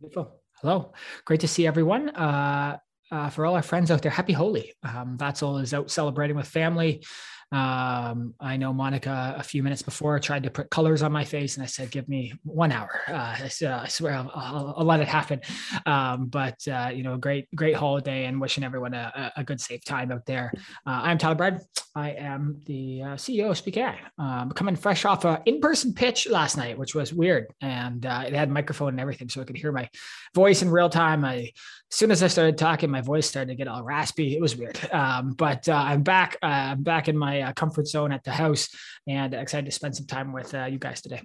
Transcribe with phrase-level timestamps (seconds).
[0.00, 0.40] Beautiful.
[0.60, 0.92] Hello.
[1.24, 2.10] Great to see everyone.
[2.10, 2.78] Uh,
[3.10, 4.74] uh, for all our friends out there, happy Holi.
[4.82, 7.04] Um, Vatsal is out celebrating with family.
[7.50, 11.56] Um, I know Monica a few minutes before tried to put colors on my face,
[11.56, 15.08] and I said, "Give me one hour." Uh, I, swear I'll, I'll, I'll, let it
[15.08, 15.40] happen.
[15.86, 19.82] Um, but uh, you know, great, great holiday, and wishing everyone a, a good, safe
[19.84, 20.52] time out there.
[20.86, 21.60] Uh, I'm Tyler Bryden.
[21.94, 23.98] I am the uh, CEO of Speak AI.
[24.18, 28.34] Um, coming fresh off a in-person pitch last night, which was weird, and uh, it
[28.34, 29.88] had microphone and everything, so I could hear my
[30.34, 31.24] voice in real time.
[31.24, 31.50] I,
[31.90, 34.36] as soon as I started talking, my voice started to get all raspy.
[34.36, 36.36] It was weird, um, but uh, I'm back.
[36.42, 38.68] I'm back in my uh, comfort zone at the house
[39.06, 41.22] and excited to spend some time with uh, you guys today.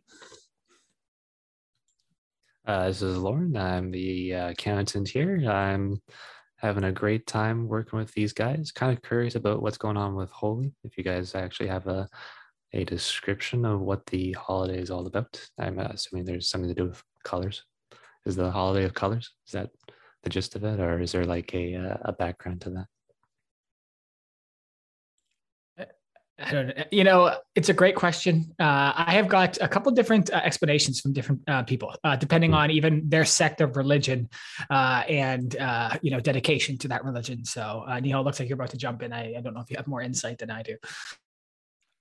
[2.65, 3.57] Uh, this is Lauren.
[3.57, 5.49] I'm the uh, accountant here.
[5.49, 6.01] I'm
[6.57, 8.71] having a great time working with these guys.
[8.71, 10.73] Kind of curious about what's going on with Holi.
[10.85, 12.09] If you guys actually have a
[12.75, 16.87] a description of what the holiday is all about, I'm assuming there's something to do
[16.87, 17.63] with colors.
[18.25, 19.31] Is the holiday of colors?
[19.45, 19.69] Is that
[20.23, 22.87] the gist of it, or is there like a uh, a background to that?
[26.39, 26.83] I don't know.
[26.91, 28.53] You know, it's a great question.
[28.59, 32.55] Uh, I have got a couple different uh, explanations from different uh, people, uh, depending
[32.55, 34.29] on even their sect of religion
[34.69, 37.45] uh, and uh, you know dedication to that religion.
[37.45, 39.13] So, Neil, looks like you're about to jump in.
[39.13, 40.75] I, I, don't know if you have more insight than I do.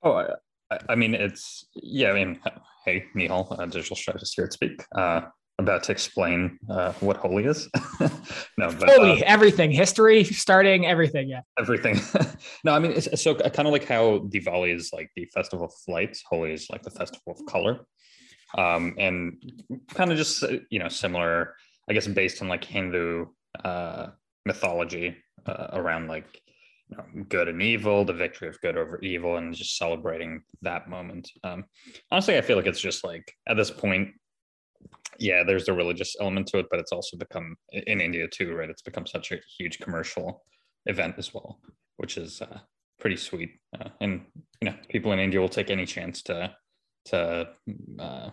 [0.02, 0.26] Oh,
[0.70, 2.10] I, I mean, it's yeah.
[2.10, 2.40] I mean,
[2.86, 4.82] hey, Neil, digital strategist here at Speak
[5.62, 7.68] about to explain uh, what Holi is.
[8.58, 11.28] no, but Holi, uh, everything, history, starting, everything.
[11.28, 12.00] Yeah, everything.
[12.64, 15.72] no, I mean, it's, so kind of like how Diwali is like the festival of
[15.88, 16.22] lights.
[16.28, 17.80] Holi is like the festival of color,
[18.56, 19.42] um, and
[19.94, 21.54] kind of just you know similar,
[21.88, 23.26] I guess, based on like Hindu
[23.64, 24.08] uh,
[24.44, 26.40] mythology uh, around like
[26.88, 30.88] you know, good and evil, the victory of good over evil, and just celebrating that
[30.88, 31.30] moment.
[31.44, 31.64] Um,
[32.10, 34.10] honestly, I feel like it's just like at this point
[35.22, 38.68] yeah, there's a religious element to it, but it's also become in India too, right?
[38.68, 40.42] It's become such a huge commercial
[40.86, 41.60] event as well,
[41.96, 42.58] which is uh,
[42.98, 43.52] pretty sweet.
[43.78, 44.22] Uh, and
[44.60, 46.54] you know, people in India will take any chance to
[47.06, 47.48] to
[47.98, 48.30] uh,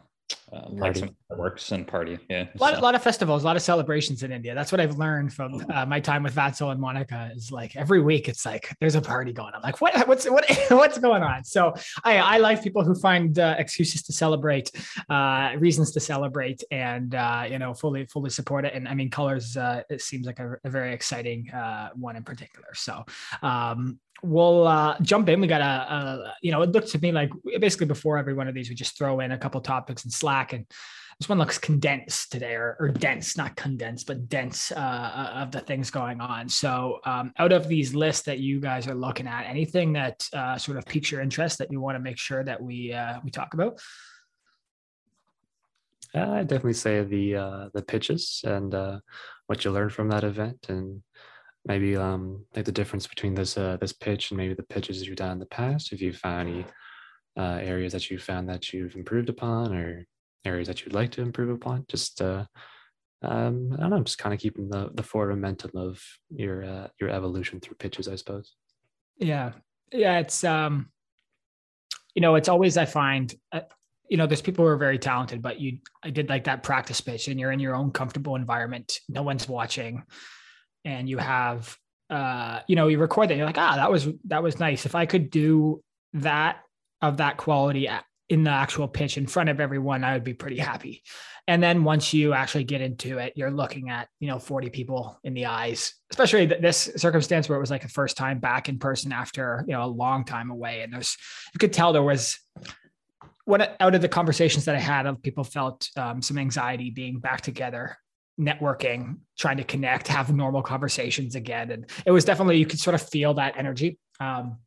[0.52, 2.18] uh, like some works and party.
[2.30, 2.82] Yeah, a lot, so.
[2.82, 4.56] lot of festivals, a lot of celebrations in India.
[4.56, 7.32] That's what I've learned from uh, my time with Vatsal and Monica.
[7.36, 9.62] Is like every week, it's like there's a party going on.
[9.62, 11.44] Like what, what's what, what's going on?
[11.44, 11.74] So
[12.04, 14.72] I, I like people who find uh, excuses to celebrate,
[15.10, 18.74] uh, reasons to celebrate, and uh, you know, fully fully support it.
[18.74, 19.56] And I mean, colors.
[19.56, 22.74] Uh, it seems like a, a very exciting uh, one in particular.
[22.74, 23.06] So
[23.42, 25.42] um, we'll uh, jump in.
[25.42, 28.48] We got a, a, you know, it looked to me like basically before every one
[28.48, 30.66] of these, we just throw in a couple topics in Slack, and
[31.20, 35.52] this one looks condensed today, or, or dense, not condensed, but dense uh, uh, of
[35.52, 36.48] the things going on.
[36.48, 40.58] So, um, out of these lists that you guys are looking at, anything that uh,
[40.58, 43.32] sort of piques your interest that you want to make sure that we uh, we
[43.32, 43.80] talk about?
[46.16, 49.00] I definitely say the uh, the pitches and uh,
[49.48, 51.04] what you learned from that event and
[51.70, 55.16] maybe um, like the difference between this uh, this pitch and maybe the pitches you've
[55.16, 55.94] done in the past.
[55.94, 56.66] If you found any
[57.38, 60.06] uh, areas that you found that you've improved upon, or
[60.44, 62.46] areas that you'd like to improve upon, just uh,
[63.22, 66.88] um, I don't know, just kind of keeping the the forward momentum of your uh,
[67.00, 68.56] your evolution through pitches, I suppose.
[69.18, 69.52] Yeah,
[69.94, 70.90] yeah, it's um,
[72.16, 73.34] you know, it's always I find.
[73.52, 73.62] Uh,
[74.10, 77.00] you know, there's people who are very talented, but you, I did like that practice
[77.00, 79.02] pitch, and you're in your own comfortable environment.
[79.08, 80.02] No one's watching
[80.86, 81.76] and you have
[82.10, 84.86] uh you know you record that you're like ah that was that was nice.
[84.86, 85.82] If i could do
[86.14, 86.58] that
[87.02, 87.90] of that quality
[88.30, 91.04] in the actual pitch in front of everyone i would be pretty happy.
[91.48, 95.20] And then once you actually get into it you're looking at you know 40 people
[95.24, 98.78] in the eyes especially this circumstance where it was like a first time back in
[98.78, 101.18] person after you know a long time away and there's
[101.54, 102.40] you could tell there was
[103.46, 107.20] what out of the conversations that i had of people felt um, some anxiety being
[107.20, 107.98] back together
[108.40, 111.72] networking, trying to connect, have normal conversations again.
[111.72, 114.00] And it was definitely, you could sort of feel that energy.
[114.20, 114.58] Um,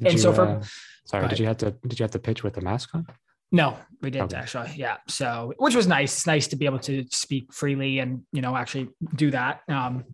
[0.00, 0.64] and you, so for, uh,
[1.04, 3.06] sorry, did you have to, did you have to pitch with the mask on?
[3.52, 4.42] No, we didn't okay.
[4.42, 4.72] actually.
[4.76, 4.96] Yeah.
[5.08, 6.16] So, which was nice.
[6.16, 9.60] It's nice to be able to speak freely and, you know, actually do that.
[9.68, 10.04] Um,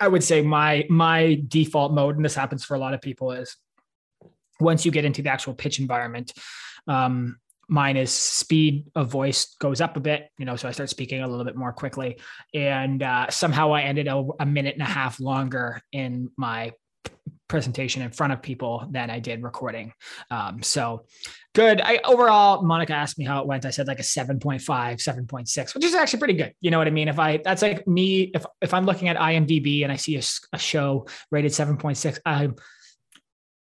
[0.00, 3.32] I would say my, my default mode, and this happens for a lot of people
[3.32, 3.56] is
[4.60, 6.32] once you get into the actual pitch environment,
[6.86, 7.38] um,
[7.72, 11.22] mine is speed of voice goes up a bit you know so i start speaking
[11.22, 12.18] a little bit more quickly.
[12.54, 16.72] And uh, somehow i ended a, a minute and a half longer in my
[17.48, 19.92] presentation in front of people than i did recording.
[20.30, 21.06] Um, so
[21.54, 21.80] good.
[21.80, 23.64] I overall monica asked me how it went.
[23.64, 26.52] I said like a 7.5 7.6 which is actually pretty good.
[26.60, 27.08] You know what i mean?
[27.08, 30.22] If i that's like me if if i'm looking at imdb and i see a,
[30.52, 32.50] a show rated 7.6 i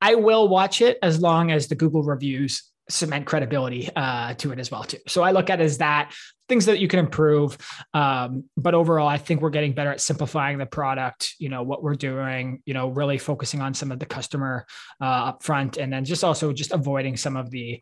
[0.02, 4.60] i will watch it as long as the google reviews cement credibility uh, to it
[4.60, 4.98] as well too.
[5.08, 6.14] So I look at as that
[6.50, 7.58] things that you can improve.
[7.94, 11.34] Um, but overall, I think we're getting better at simplifying the product.
[11.40, 12.62] You know what we're doing.
[12.66, 14.66] You know, really focusing on some of the customer
[15.02, 17.82] uh, up front, and then just also just avoiding some of the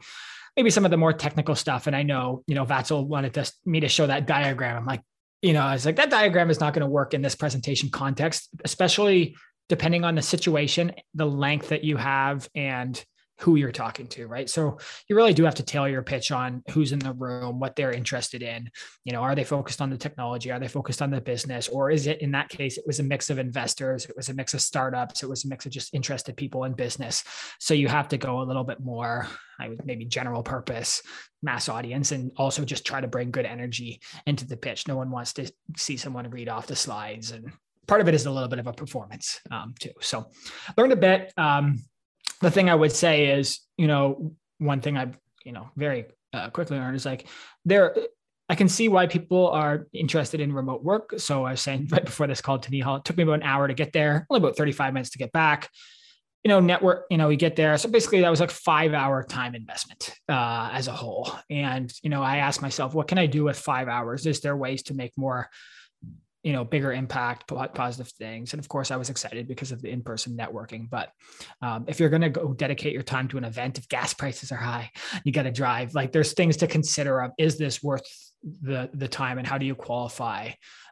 [0.56, 1.88] maybe some of the more technical stuff.
[1.88, 4.78] And I know you know Vatsal wanted to, me to show that diagram.
[4.78, 5.02] I'm like,
[5.42, 7.90] you know, I was like, that diagram is not going to work in this presentation
[7.90, 9.36] context, especially
[9.70, 13.04] depending on the situation, the length that you have, and
[13.40, 14.50] who you're talking to, right?
[14.50, 17.76] So you really do have to tailor your pitch on who's in the room, what
[17.76, 18.70] they're interested in.
[19.04, 20.52] You know, are they focused on the technology?
[20.52, 21.68] Are they focused on the business?
[21.68, 24.34] Or is it in that case, it was a mix of investors, it was a
[24.34, 27.24] mix of startups, it was a mix of just interested people in business.
[27.60, 29.28] So you have to go a little bit more,
[29.60, 31.02] I would maybe general purpose,
[31.42, 34.88] mass audience, and also just try to bring good energy into the pitch.
[34.88, 37.52] No one wants to see someone read off the slides and
[37.88, 39.92] part of it is a little bit of a performance um, too.
[40.02, 40.28] So
[40.78, 41.34] learned a bit.
[41.36, 41.84] Um,
[42.42, 46.50] the thing I would say is, you know, one thing I've, you know, very uh,
[46.50, 47.28] quickly learned is like
[47.66, 47.96] there,
[48.50, 51.14] I can see why people are interested in remote work.
[51.18, 53.44] So I was saying right before this call to Nihal, it took me about an
[53.44, 55.70] hour to get there, only about 35 minutes to get back.
[56.44, 57.78] You know, network, you know, we get there.
[57.78, 61.32] So basically that was like five hour time investment uh, as a whole.
[61.52, 64.26] And, you know, I asked myself, what can I do with five hours?
[64.26, 65.50] Is there ways to make more
[66.44, 68.54] you know bigger impact positive things.
[68.54, 70.90] And of course i was excited because of the in-person networking.
[70.90, 71.12] But
[71.62, 74.52] um, if you're going to go dedicate your time to an event if gas prices
[74.52, 74.92] are high
[75.24, 75.94] you got to drive.
[75.94, 78.06] Like there's things to consider of is this worth
[78.44, 80.52] the the time and how do you qualify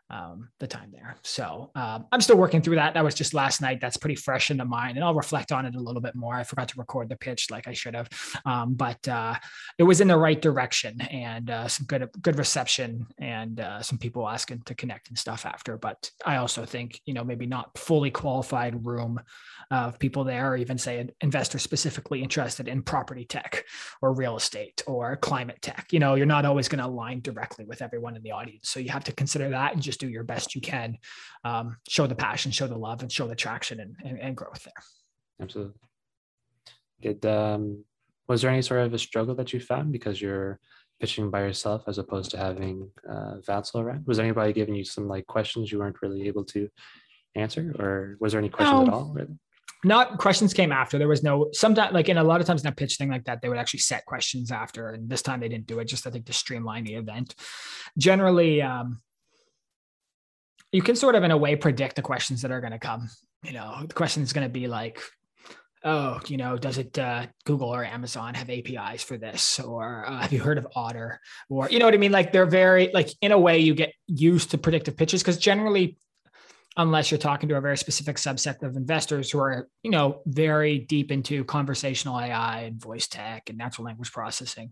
[0.09, 1.15] um, the time there.
[1.23, 2.95] So um, I'm still working through that.
[2.95, 3.79] That was just last night.
[3.79, 6.35] That's pretty fresh in the mind, and I'll reflect on it a little bit more.
[6.35, 8.09] I forgot to record the pitch like I should have,
[8.45, 9.35] um, but uh,
[9.77, 13.97] it was in the right direction and uh, some good good reception and uh, some
[13.97, 15.77] people asking to connect and stuff after.
[15.77, 19.19] But I also think you know maybe not fully qualified room
[19.71, 23.65] of people there, or even say an investor specifically interested in property tech
[24.01, 25.87] or real estate or climate tech.
[25.91, 28.79] You know, you're not always going to align directly with everyone in the audience, so
[28.79, 30.97] you have to consider that and just do your best you can,
[31.43, 34.63] um, show the passion, show the love, and show the traction and, and, and growth
[34.63, 34.83] there.
[35.41, 35.75] Absolutely.
[37.01, 37.85] Did um,
[38.27, 40.59] was there any sort of a struggle that you found because you're
[40.99, 44.05] pitching by yourself as opposed to having uh, Vatsal around?
[44.05, 46.69] Was anybody giving you some like questions you weren't really able to
[47.35, 48.87] answer, or was there any questions no.
[48.87, 49.13] at all?
[49.13, 49.37] Really?
[49.83, 50.97] not questions came after.
[50.97, 53.23] There was no sometimes like in a lot of times in a pitch thing like
[53.25, 54.89] that, they would actually set questions after.
[54.89, 57.35] And this time they didn't do it, just I think to streamline the event.
[57.97, 59.01] Generally, um,
[60.71, 63.09] you can sort of in a way predict the questions that are going to come
[63.43, 65.01] you know the question is going to be like
[65.83, 69.59] oh you know does it uh, google or amazon have apis for this?
[69.59, 71.19] Or uh, have you heard of otter?
[71.49, 72.11] Or you know what i mean?
[72.11, 75.97] Like they're very like in a way you get used to predictive pitches because generally
[76.77, 80.79] unless you're talking to a very specific subset of investors who are, you know, very
[80.79, 84.71] deep into conversational AI and voice tech and natural language processing,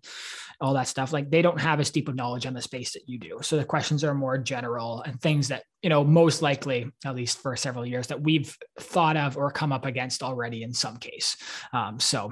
[0.62, 1.12] all that stuff.
[1.12, 3.40] Like they don't have as deep of knowledge on the space that you do.
[3.42, 7.40] So the questions are more general and things that, you know, most likely, at least
[7.40, 11.36] for several years, that we've thought of or come up against already in some case.
[11.74, 12.32] Um, so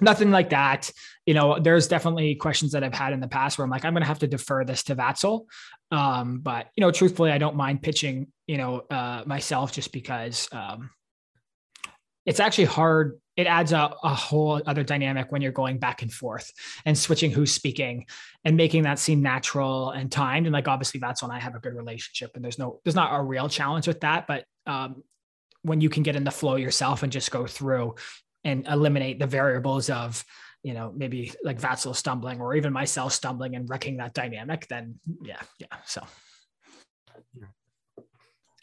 [0.00, 0.90] nothing like that.
[1.26, 3.94] You know, there's definitely questions that I've had in the past where I'm like, I'm
[3.94, 5.46] going to have to defer this to Vatsal.
[5.90, 10.48] Um, but you know, truthfully, I don't mind pitching, you know, uh, myself just because
[10.52, 10.90] um,
[12.26, 13.20] it's actually hard.
[13.36, 16.52] It adds a, a whole other dynamic when you're going back and forth
[16.84, 18.06] and switching who's speaking
[18.44, 20.46] and making that seem natural and timed.
[20.46, 23.18] And like obviously that's when I have a good relationship, and there's no there's not
[23.18, 25.02] a real challenge with that, but um,
[25.62, 27.94] when you can get in the flow yourself and just go through
[28.44, 30.24] and eliminate the variables of
[30.64, 34.98] you know maybe like Vatsal stumbling or even myself stumbling and wrecking that dynamic, then
[35.22, 35.76] yeah, yeah.
[35.86, 36.02] So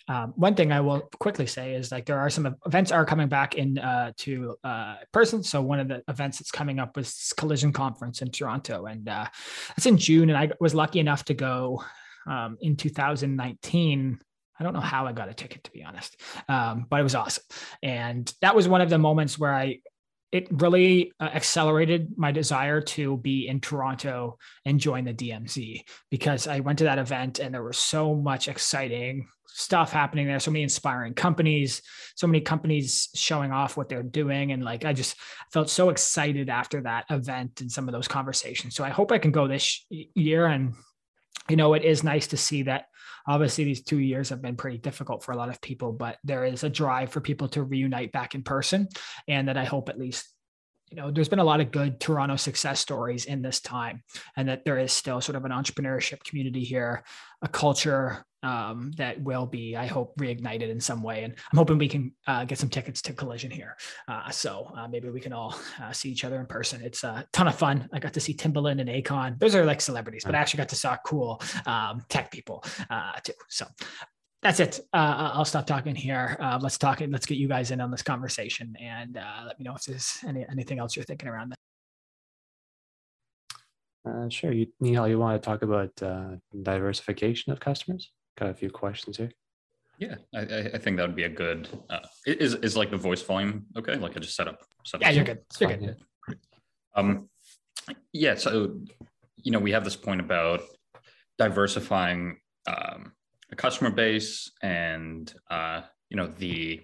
[0.07, 3.29] um, one thing I will quickly say is like there are some events are coming
[3.29, 5.43] back in uh, to uh, person.
[5.43, 9.27] So one of the events that's coming up was Collision Conference in Toronto, and uh,
[9.77, 10.29] it's in June.
[10.29, 11.83] And I was lucky enough to go
[12.27, 14.19] um, in 2019
[14.61, 17.15] I don't know how I got a ticket to be honest, um, but it was
[17.15, 17.43] awesome.
[17.81, 19.79] And that was one of the moments where I,
[20.31, 26.47] it really uh, accelerated my desire to be in Toronto and join the DMZ because
[26.47, 30.39] I went to that event and there was so much exciting stuff happening there.
[30.39, 31.81] So many inspiring companies,
[32.15, 34.53] so many companies showing off what they're doing.
[34.53, 35.17] And like, I just
[35.51, 38.75] felt so excited after that event and some of those conversations.
[38.75, 40.45] So I hope I can go this year.
[40.45, 40.73] And,
[41.49, 42.85] you know, it is nice to see that
[43.27, 46.45] obviously these two years have been pretty difficult for a lot of people, but there
[46.45, 48.87] is a drive for people to reunite back in person.
[49.27, 50.33] And that I hope at least
[50.91, 54.03] you know, there's been a lot of good Toronto success stories in this time,
[54.35, 57.03] and that there is still sort of an entrepreneurship community here,
[57.41, 61.23] a culture um, that will be, I hope, reignited in some way.
[61.23, 63.77] And I'm hoping we can uh, get some tickets to Collision here.
[64.07, 66.81] Uh, so uh, maybe we can all uh, see each other in person.
[66.83, 67.87] It's a ton of fun.
[67.93, 69.39] I got to see Timbaland and Akon.
[69.39, 73.13] Those are like celebrities, but I actually got to saw cool um, tech people uh,
[73.23, 73.33] too.
[73.47, 73.65] So
[74.41, 74.79] that's it.
[74.93, 76.37] Uh, I'll stop talking here.
[76.39, 77.01] Uh, let's talk.
[77.07, 80.17] Let's get you guys in on this conversation, and uh, let me know if there's
[80.27, 81.57] any anything else you're thinking around that.
[84.03, 84.51] Uh, sure.
[84.51, 88.11] You, Neil, you want to talk about uh, diversification of customers?
[88.37, 89.31] Got a few questions here.
[89.99, 90.39] Yeah, I,
[90.73, 91.69] I think that would be a good.
[91.87, 93.95] Uh, is is like the voice volume okay?
[93.95, 94.63] Like I just set up.
[94.83, 95.41] Set yeah, you're good.
[95.59, 95.97] You're fine, good.
[96.27, 96.35] Yeah.
[96.95, 97.29] Um,
[98.11, 98.33] yeah.
[98.33, 98.79] So,
[99.37, 100.61] you know, we have this point about
[101.37, 103.11] diversifying um,
[103.51, 106.81] a customer base and uh, you know the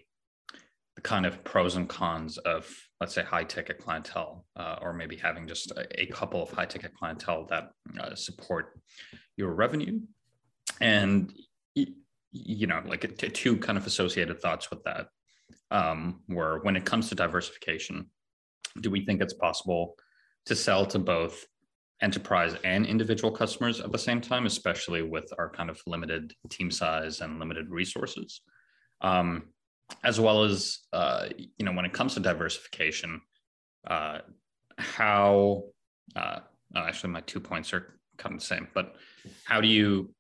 [0.95, 2.67] the kind of pros and cons of
[2.99, 6.65] let's say high ticket clientele uh, or maybe having just a, a, couple of high
[6.65, 7.69] ticket clientele that
[8.01, 8.79] uh, support
[9.35, 9.99] your revenue.
[10.81, 11.31] And
[12.31, 15.07] you know like two kind of associated thoughts with that
[15.71, 18.07] um, were when it comes to diversification
[18.81, 19.95] do we think it's possible
[20.45, 21.45] to sell to both
[22.01, 26.69] enterprise and individual customers at the same time especially with our kind of limited team
[26.69, 28.41] size and limited resources.
[29.01, 29.43] Um,
[30.03, 31.27] as well as uh,
[31.57, 33.21] you know when it comes to diversification
[33.87, 34.19] uh,
[34.77, 35.63] how
[36.15, 36.39] uh,
[36.75, 38.95] oh, actually my two points are kind of the same but
[39.45, 40.13] how do you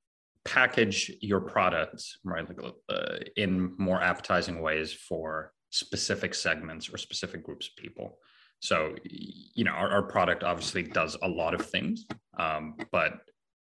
[0.45, 7.43] package your products right like, uh, in more appetizing ways for specific segments or specific
[7.43, 8.17] groups of people
[8.59, 12.05] so you know our, our product obviously does a lot of things
[12.39, 13.13] um, but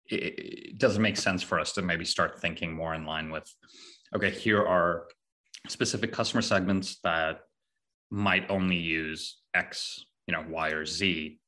[0.07, 0.35] it,
[0.73, 3.49] it doesn't make sense for us to maybe start thinking more in line with
[4.15, 5.07] okay here are
[5.69, 7.41] specific customer segments that
[8.11, 11.39] might only use X, you know, Y or Z,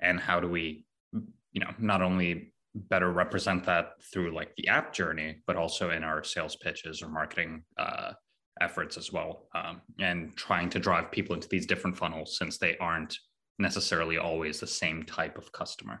[0.00, 4.92] and how do we, you know, not only better represent that through like the app
[4.92, 8.12] journey, but also in our sales pitches or marketing uh,
[8.60, 12.76] efforts as well, um, and trying to drive people into these different funnels since they
[12.78, 13.16] aren't
[13.58, 16.00] necessarily always the same type of customer.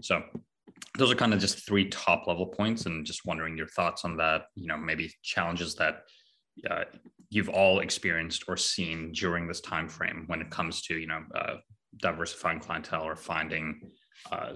[0.00, 0.22] So
[0.98, 4.16] those are kind of just three top level points and just wondering your thoughts on
[4.16, 6.02] that you know maybe challenges that
[6.70, 6.84] uh,
[7.30, 11.22] you've all experienced or seen during this time frame when it comes to you know
[11.34, 11.54] uh,
[11.98, 13.80] diversifying clientele or finding
[14.30, 14.54] uh,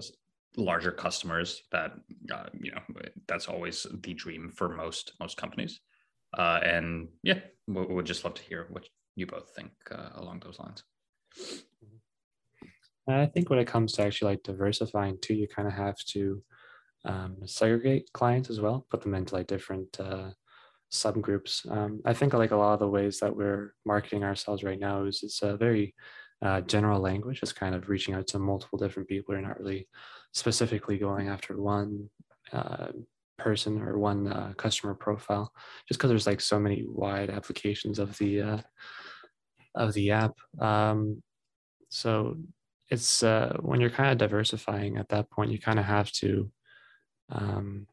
[0.55, 1.93] larger customers that
[2.33, 2.81] uh, you know
[3.27, 5.81] that's always the dream for most most companies
[6.37, 10.39] uh, and yeah we would just love to hear what you both think uh, along
[10.39, 10.83] those lines
[13.07, 16.41] i think when it comes to actually like diversifying too you kind of have to
[17.05, 19.99] um, segregate clients as well put them into like different
[20.91, 21.69] subgroups.
[21.69, 25.03] Um, I think like a lot of the ways that we're marketing ourselves right now
[25.03, 25.93] is it's a very
[26.41, 27.39] uh, general language.
[27.41, 29.33] It's kind of reaching out to multiple different people.
[29.33, 29.87] You're not really
[30.33, 32.09] specifically going after one
[32.53, 32.87] uh,
[33.37, 35.51] person or one uh, customer profile,
[35.87, 38.61] just because there's like so many wide applications of the uh,
[39.75, 40.35] of the app.
[40.59, 41.21] Um,
[41.89, 42.37] so
[42.89, 46.51] it's uh, when you're kind of diversifying at that point, you kind of have to
[47.31, 47.87] um,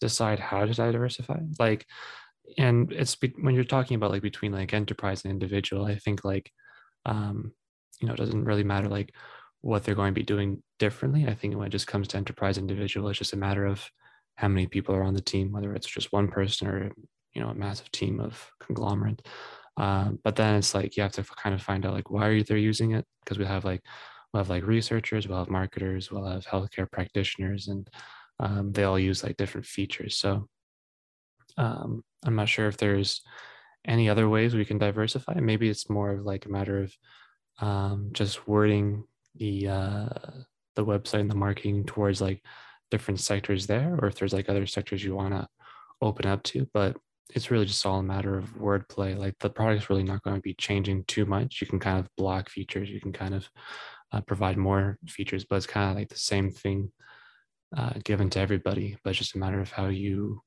[0.00, 1.86] decide how to diversify like
[2.58, 6.24] and it's be, when you're talking about like between like enterprise and individual i think
[6.24, 6.50] like
[7.06, 7.52] um
[8.00, 9.14] you know it doesn't really matter like
[9.62, 12.58] what they're going to be doing differently i think when it just comes to enterprise
[12.58, 13.90] individual it's just a matter of
[14.36, 16.90] how many people are on the team whether it's just one person or
[17.34, 19.26] you know a massive team of conglomerate
[19.78, 22.42] um, but then it's like you have to kind of find out like why are
[22.42, 23.82] they using it because we have like
[24.32, 27.90] we'll have like researchers we'll have marketers we'll have healthcare practitioners and
[28.38, 30.16] um, they all use like different features.
[30.16, 30.48] So
[31.56, 33.22] um, I'm not sure if there's
[33.86, 35.34] any other ways we can diversify.
[35.40, 36.94] Maybe it's more of like a matter of
[37.60, 39.04] um, just wording
[39.36, 40.08] the uh,
[40.74, 42.42] the website and the marketing towards like
[42.90, 45.46] different sectors there, or if there's like other sectors you want to
[46.00, 46.68] open up to.
[46.72, 46.96] But
[47.34, 49.16] it's really just all a matter of wordplay.
[49.16, 51.60] Like the product's really not going to be changing too much.
[51.60, 52.88] You can kind of block features.
[52.88, 53.48] You can kind of
[54.12, 56.92] uh, provide more features, but it's kind of like the same thing
[57.76, 60.40] uh, given to everybody, but it's just a matter of how you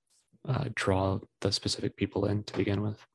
[0.48, 3.06] uh, draw the specific people in to begin with.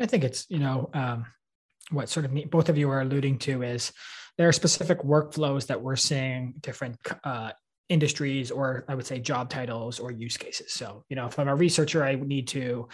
[0.00, 1.26] I think it's, you know, um,
[1.90, 3.92] what sort of both of you are alluding to is
[4.38, 7.50] there are specific workflows that we're seeing different uh,
[7.88, 10.72] industries or I would say job titles or use cases.
[10.72, 12.88] So, you know, if I'm a researcher, I need to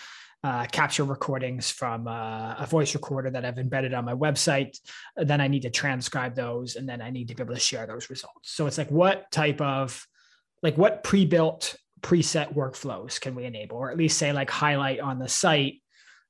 [0.44, 4.76] uh, capture recordings from uh, a voice recorder that I've embedded on my website.
[5.16, 7.86] Then I need to transcribe those, and then I need to be able to share
[7.86, 8.50] those results.
[8.50, 10.04] So it's like, what type of,
[10.62, 15.20] like, what pre-built preset workflows can we enable, or at least say like highlight on
[15.20, 15.80] the site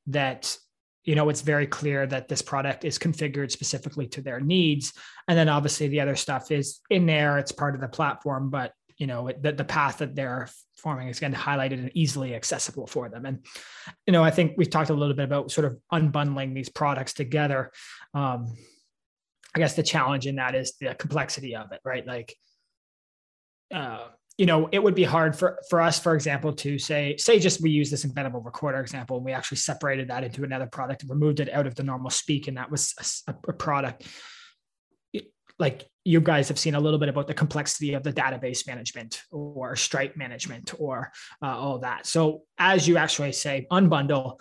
[0.08, 0.56] that
[1.04, 4.92] you know it's very clear that this product is configured specifically to their needs.
[5.28, 8.72] And then obviously the other stuff is in there it's part of the platform but
[8.98, 13.08] you know the, the path that they're forming is again highlighted and easily accessible for
[13.08, 13.26] them.
[13.26, 13.44] And
[14.06, 17.12] you know i think we've talked a little bit about sort of unbundling these products
[17.12, 17.72] together.
[18.14, 18.56] Um,
[19.54, 22.06] i guess the challenge in that is the complexity of it right?
[22.06, 22.36] Like
[23.72, 27.38] uh, you know it would be hard for for us for example to say say
[27.38, 31.02] just we use this embeddable recorder example and we actually separated that into another product
[31.02, 32.94] and removed it out of the normal speak and that was
[33.26, 34.06] a, a product.
[35.58, 39.22] Like you guys have seen a little bit about the complexity of the database management
[39.30, 41.12] or stripe management or
[41.42, 42.06] uh, all that.
[42.06, 44.40] So as you actually say unbundle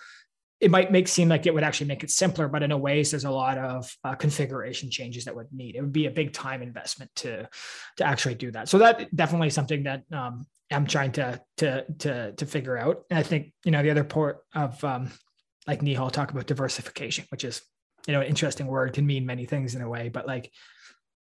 [0.61, 3.11] it might make seem like it would actually make it simpler, but in a ways,
[3.11, 5.75] there's a lot of uh, configuration changes that would need.
[5.75, 7.49] It would be a big time investment to
[7.97, 8.69] to actually do that.
[8.69, 13.03] So that definitely something that um, I'm trying to to to to figure out.
[13.09, 15.11] And I think you know the other part of um,
[15.65, 17.63] like Nihal talk about diversification, which is
[18.07, 20.51] you know an interesting word can mean many things in a way, but like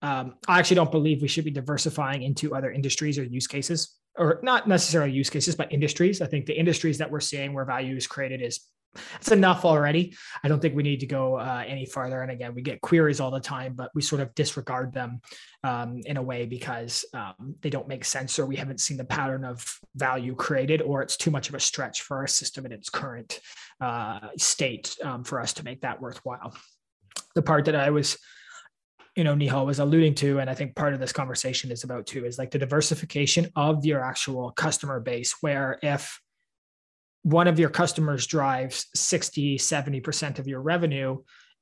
[0.01, 3.99] um, I actually don't believe we should be diversifying into other industries or use cases,
[4.17, 6.21] or not necessarily use cases, but industries.
[6.21, 8.61] I think the industries that we're seeing where value is created is
[9.15, 10.15] it's enough already.
[10.43, 12.21] I don't think we need to go uh, any farther.
[12.21, 15.21] And again, we get queries all the time, but we sort of disregard them
[15.63, 19.05] um, in a way because um, they don't make sense or we haven't seen the
[19.05, 22.71] pattern of value created or it's too much of a stretch for our system in
[22.71, 23.39] its current
[23.79, 26.53] uh, state um, for us to make that worthwhile.
[27.35, 28.17] The part that I was
[29.15, 32.05] you know Nihal was alluding to, and I think part of this conversation is about
[32.07, 35.35] too, is like the diversification of your actual customer base.
[35.41, 36.17] Where if
[37.23, 41.17] one of your customers drives 60 70% of your revenue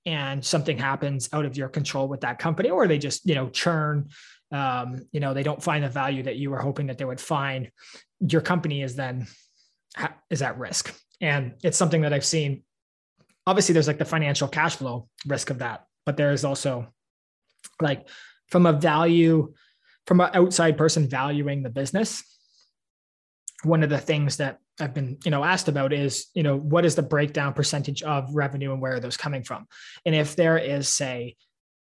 [0.06, 3.50] and something happens out of your control with that company or they just you know
[3.50, 4.10] churn
[4.52, 7.20] um, you know they don't find the value that you were hoping that they would
[7.20, 7.72] find
[8.20, 9.28] your company is then
[10.30, 10.94] is at risk.
[11.22, 12.64] And it's something that i've seen.
[13.46, 16.94] Obviously there's like the financial cash flow risk of that but there is also
[17.82, 18.08] like
[18.48, 19.54] from a value
[20.08, 22.24] from an outside person valuing the business
[23.64, 26.86] one of the things that I've been, you know, asked about is, you know, what
[26.86, 29.66] is the breakdown percentage of revenue and where are those coming from?
[30.06, 31.36] And if there is, say,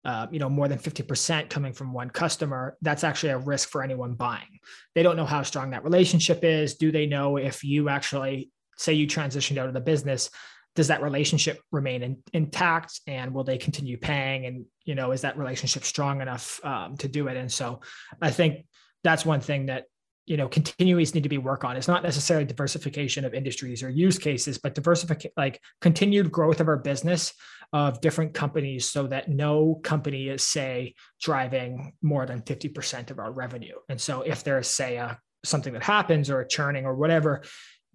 [0.06, 3.84] uh, you know, more than 50% coming from one customer, that's actually a risk for
[3.84, 4.60] anyone buying.
[4.96, 6.76] They don't know how strong that relationship is.
[6.76, 10.30] Do they know if you actually say you transitioned out of the business,
[10.76, 14.46] does that relationship remain in, intact and will they continue paying?
[14.46, 17.36] And, you know, is that relationship strong enough um, to do it?
[17.36, 17.82] And so
[18.22, 18.66] I think
[19.04, 19.86] that's one thing that
[20.30, 21.76] you know continuous need to be work on.
[21.76, 26.68] It's not necessarily diversification of industries or use cases but diversification like continued growth of
[26.68, 27.34] our business
[27.74, 33.32] of different companies so that no company is say driving more than 50% of our
[33.32, 33.76] revenue.
[33.90, 37.44] And so if there's say a something that happens or a churning or whatever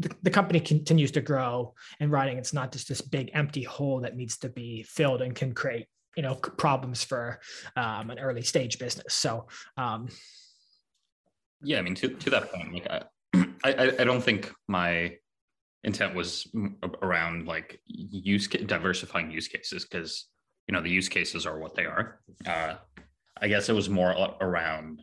[0.01, 4.01] the, the company continues to grow and riding it's not just this big empty hole
[4.01, 7.41] that needs to be filled and can create you know problems for
[7.77, 9.15] um, an early stage business.
[9.15, 10.09] So um,
[11.65, 13.03] yeah, I mean, to, to that point, like I,
[13.65, 15.17] I, I don't think my
[15.83, 16.47] intent was
[17.03, 20.29] around like use diversifying use cases because
[20.67, 22.21] you know the use cases are what they are.
[22.47, 22.75] Uh,
[23.41, 25.03] I guess it was more around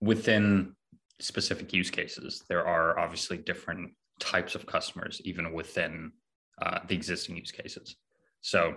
[0.00, 0.74] within
[1.20, 2.42] specific use cases.
[2.48, 6.12] There are obviously different types of customers even within
[6.60, 7.96] uh, the existing use cases.
[8.40, 8.74] So,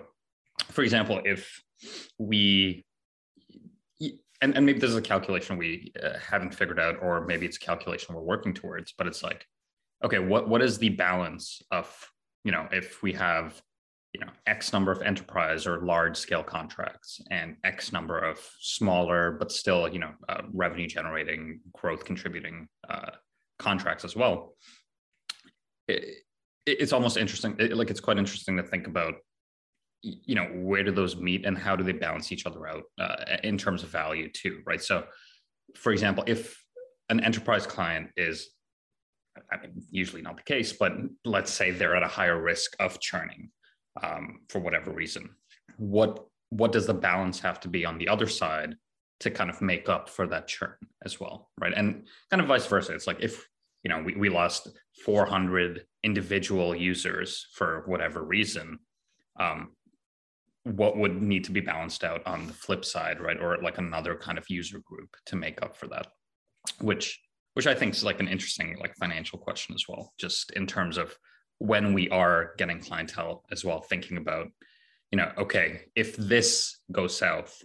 [0.72, 1.62] for example, if
[2.20, 2.86] we
[4.41, 7.58] and, and maybe this is a calculation we uh, haven't figured out or maybe it's
[7.58, 9.45] a calculation we're working towards but it's like
[10.04, 12.12] okay what what is the balance of
[12.43, 13.62] you know if we have
[14.13, 19.32] you know x number of enterprise or large scale contracts and x number of smaller
[19.32, 23.12] but still you know uh, revenue generating growth contributing uh,
[23.60, 24.56] contracts as well
[25.88, 26.24] it,
[26.65, 29.15] it's almost interesting it, like it's quite interesting to think about
[30.06, 33.38] you know where do those meet and how do they balance each other out uh,
[33.44, 34.82] in terms of value too right?
[34.82, 35.06] So
[35.76, 36.63] for example if
[37.10, 38.50] an enterprise client is
[39.52, 40.94] I mean, usually not the case but
[41.26, 43.50] let's say they're at a higher risk of churning
[44.02, 45.30] um, for whatever reason
[45.78, 48.76] what what does the balance have to be on the other side
[49.22, 51.74] to kind of make up for that churn as well right?
[51.76, 53.48] And kind of vice versa it's like if
[53.84, 54.70] you know we, we lost
[55.04, 58.80] 400 individual users for whatever reason
[59.39, 59.72] um,
[60.65, 63.39] what would need to be balanced out on the flip side right?
[63.39, 66.08] Or like another kind of user group to make up for that
[66.82, 67.21] which
[67.54, 70.97] which i think is like an interesting like financial question as well just in terms
[70.97, 71.15] of
[71.60, 74.47] when we are getting clientele as well thinking about
[75.12, 77.63] you know okay if this goes south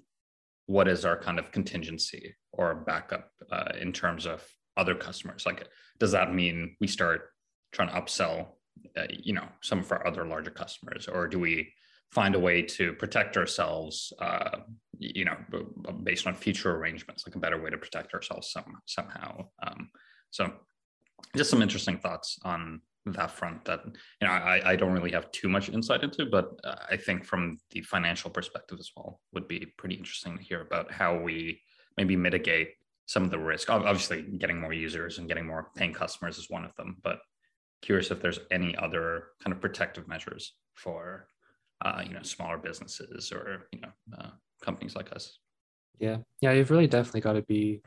[0.70, 5.44] what is our kind of contingency or backup uh, in terms of other customers?
[5.44, 5.66] Like
[5.98, 7.30] does that mean we start
[7.72, 8.46] trying to upsell
[8.96, 11.72] uh, you know some of our other larger customers or do we
[12.12, 14.58] find a way to protect ourselves, uh,
[14.98, 15.36] you know,
[16.02, 19.46] based on future arrangements, like a better way to protect ourselves some, somehow.
[19.62, 19.90] Um,
[20.30, 20.52] so
[21.36, 25.30] just some interesting thoughts on that front that, you know, I, I don't really have
[25.30, 29.48] too much insight into, but uh, I think from the financial perspective as well would
[29.48, 31.60] be pretty interesting to hear about how we
[31.96, 32.74] maybe mitigate
[33.06, 33.70] some of the risk.
[33.70, 37.20] Obviously, getting more users and getting more paying customers is one of them, but
[37.82, 41.26] curious if there's any other kind of protective measures for
[41.84, 44.30] uh, you know smaller businesses or you know uh,
[44.62, 45.38] companies like us.
[45.98, 46.18] Yeah.
[46.40, 47.82] Yeah you've really definitely got to be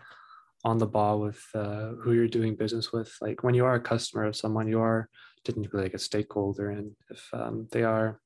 [0.66, 3.14] on the ball with uh, who you're doing business with.
[3.22, 5.10] Like when you are a customer of someone you are
[5.44, 8.20] technically like a stakeholder and if um, they are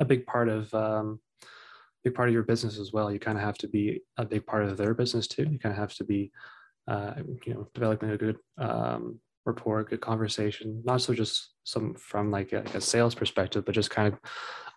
[0.00, 1.20] a big part of um,
[2.02, 4.44] big part of your business as well you kind of have to be a big
[4.46, 5.44] part of their business too.
[5.44, 6.32] You kind of have to be
[6.88, 12.30] uh, you know developing a good um, rapport, good conversation, not so just some from
[12.30, 14.18] like a, a, sales perspective, but just kind of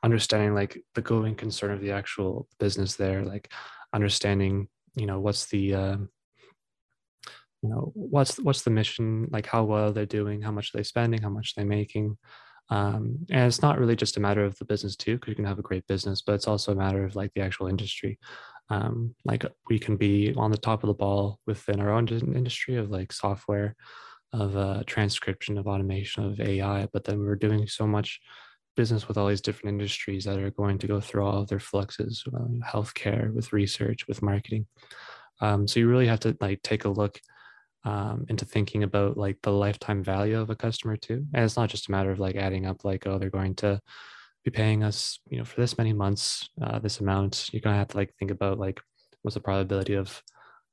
[0.03, 3.51] understanding like the going concern of the actual business there, like
[3.93, 5.97] understanding, you know, what's the, uh,
[7.62, 10.84] you know, what's what's the mission, like how well they're doing, how much are they
[10.84, 12.17] spending, how much they're making.
[12.69, 15.45] Um, and it's not really just a matter of the business too, because you can
[15.45, 18.19] have a great business, but it's also a matter of like the actual industry.
[18.69, 22.75] Um, like we can be on the top of the ball within our own industry
[22.75, 23.75] of like software,
[24.34, 28.20] of uh, transcription, of automation, of AI, but then we're doing so much
[28.76, 31.60] business with all these different industries that are going to go through all of their
[31.60, 34.68] fluxes, uh, healthcare, with research, with marketing.
[35.42, 37.20] Um, so you really have to like take a look
[37.86, 41.26] um, into thinking about like the lifetime value of a customer too.
[41.34, 43.82] And it's not just a matter of like adding up like, oh, they're going to
[44.44, 47.50] be paying us, you know, for this many months, uh, this amount.
[47.52, 48.80] You're gonna have to like think about like
[49.22, 50.22] what's the probability of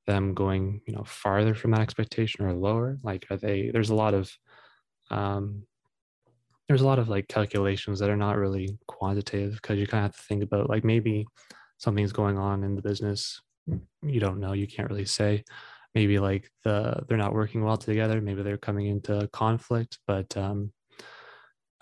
[0.07, 2.99] them going you know farther from that expectation or lower?
[3.03, 4.31] Like are they there's a lot of
[5.11, 5.65] um
[6.69, 10.11] there's a lot of like calculations that are not really quantitative because you kind of
[10.13, 11.27] have to think about like maybe
[11.79, 13.41] something's going on in the business
[14.03, 15.45] you don't know you can't really say.
[15.95, 20.73] Maybe like the they're not working well together maybe they're coming into conflict but um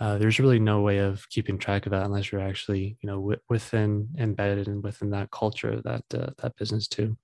[0.00, 3.16] uh, there's really no way of keeping track of that unless you're actually you know
[3.16, 7.16] w- within embedded and within that culture that uh, that business too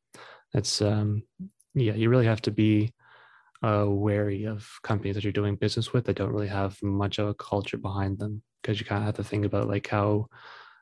[0.55, 1.23] it's um,
[1.75, 2.93] yeah, you really have to be
[3.63, 7.29] uh, wary of companies that you're doing business with that don't really have much of
[7.29, 10.27] a culture behind them because you kind of have to think about like how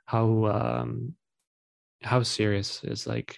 [0.06, 1.14] how um,
[2.02, 3.36] how serious is like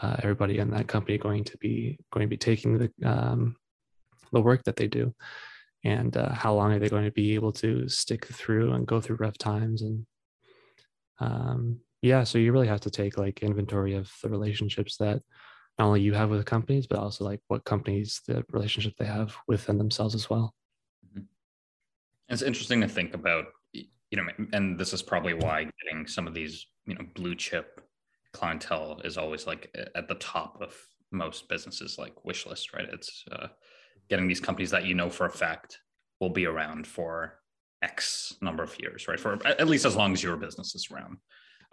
[0.00, 3.56] uh, everybody in that company going to be going to be taking the um,
[4.32, 5.14] the work that they do?
[5.84, 9.00] And uh, how long are they going to be able to stick through and go
[9.00, 9.82] through rough times?
[9.82, 10.06] And
[11.18, 15.22] um, yeah so you really have to take like inventory of the relationships that
[15.78, 19.34] not only you have with companies, but also like what companies, the relationship they have
[19.48, 20.54] within themselves as well.
[21.06, 21.24] Mm-hmm.
[22.28, 26.34] It's interesting to think about, you know, and this is probably why getting some of
[26.34, 27.80] these, you know, blue chip
[28.32, 30.74] clientele is always like at the top of
[31.10, 32.88] most businesses like wish list, right?
[32.92, 33.48] It's uh,
[34.08, 35.78] getting these companies that you know for a fact
[36.20, 37.38] will be around for
[37.82, 39.20] X number of years, right?
[39.20, 41.18] For at least as long as your business is around.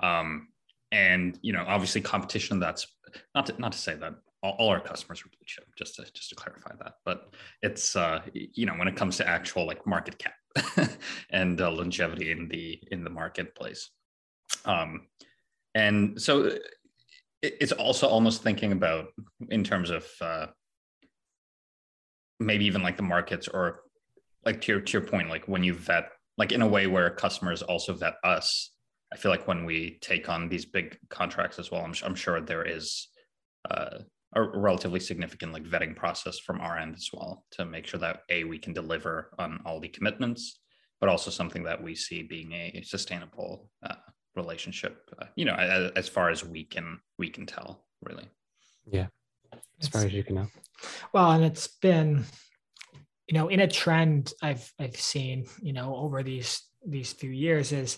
[0.01, 0.49] Um,
[0.91, 2.88] and you know obviously competition that's
[3.36, 6.06] not to, not to say that all, all our customers are blue chip just to
[6.13, 9.86] just to clarify that but it's uh you know when it comes to actual like
[9.86, 10.34] market cap
[11.30, 13.89] and uh, longevity in the in the marketplace.
[14.65, 15.08] Um
[15.75, 16.62] and so it,
[17.41, 19.08] it's also almost thinking about
[19.49, 20.47] in terms of uh
[22.39, 23.82] maybe even like the markets or
[24.45, 27.10] like to your to your point like when you vet like in a way where
[27.10, 28.71] customers also vet us
[29.12, 32.39] I feel like when we take on these big contracts as well, I'm, I'm sure
[32.39, 33.08] there is
[33.69, 34.00] uh,
[34.36, 38.22] a relatively significant like vetting process from our end as well to make sure that
[38.30, 40.60] a we can deliver on all the commitments,
[41.00, 43.95] but also something that we see being a sustainable uh,
[44.36, 45.10] relationship.
[45.19, 48.30] Uh, you know, as, as, far as we can we can tell, really.
[48.86, 49.08] Yeah,
[49.52, 50.48] as it's, far as you can know.
[51.12, 52.26] Well, and it's been,
[53.28, 57.72] you know, in a trend I've I've seen, you know, over these these few years
[57.72, 57.98] is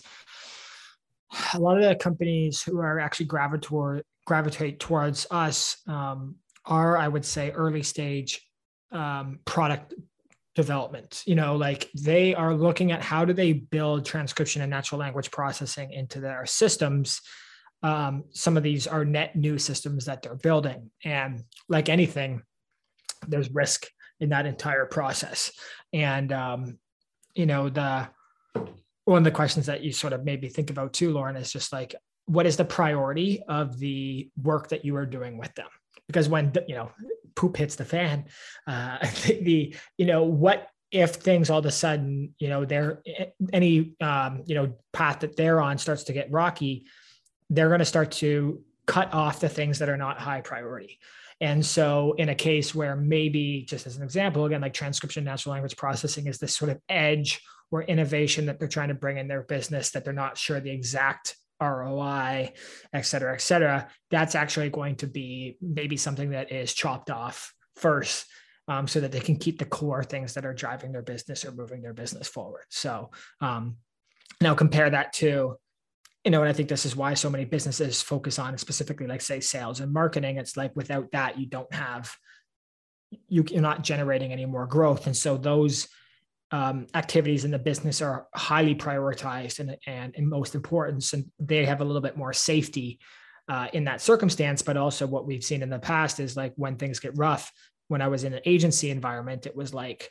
[1.54, 7.08] a lot of the companies who are actually gravitate gravitate towards us um, are, I
[7.08, 8.40] would say, early stage
[8.92, 9.94] um, product
[10.54, 11.22] development.
[11.26, 15.30] You know, like they are looking at how do they build transcription and natural language
[15.30, 17.20] processing into their systems.
[17.82, 22.42] Um, some of these are net new systems that they're building, and like anything,
[23.26, 23.86] there's risk
[24.20, 25.50] in that entire process.
[25.92, 26.78] And um,
[27.34, 28.08] you know the
[29.12, 31.72] one of the questions that you sort of maybe think about too, Lauren, is just
[31.72, 31.94] like,
[32.26, 35.68] what is the priority of the work that you are doing with them?
[36.06, 36.90] Because when you know
[37.34, 38.26] poop hits the fan,
[38.66, 43.02] uh, the you know what if things all of a sudden, you know, they're
[43.52, 46.86] any um, you know path that they're on starts to get rocky,
[47.50, 50.98] they're going to start to cut off the things that are not high priority.
[51.40, 55.54] And so, in a case where maybe, just as an example, again, like transcription, natural
[55.54, 57.40] language processing is this sort of edge
[57.72, 60.70] or innovation that they're trying to bring in their business that they're not sure the
[60.70, 62.52] exact ROI,
[62.92, 67.52] et cetera, et cetera, that's actually going to be maybe something that is chopped off
[67.76, 68.26] first
[68.68, 71.52] um, so that they can keep the core things that are driving their business or
[71.52, 72.64] moving their business forward.
[72.68, 73.76] So um,
[74.40, 75.56] now compare that to
[76.24, 79.20] you know, and I think this is why so many businesses focus on specifically, like
[79.20, 80.36] say, sales and marketing.
[80.36, 82.14] It's like without that, you don't have,
[83.28, 85.88] you, you're not generating any more growth, and so those
[86.52, 91.64] um, activities in the business are highly prioritized and and in most importance, and they
[91.64, 93.00] have a little bit more safety
[93.48, 94.62] uh, in that circumstance.
[94.62, 97.50] But also, what we've seen in the past is like when things get rough.
[97.88, 100.10] When I was in an agency environment, it was like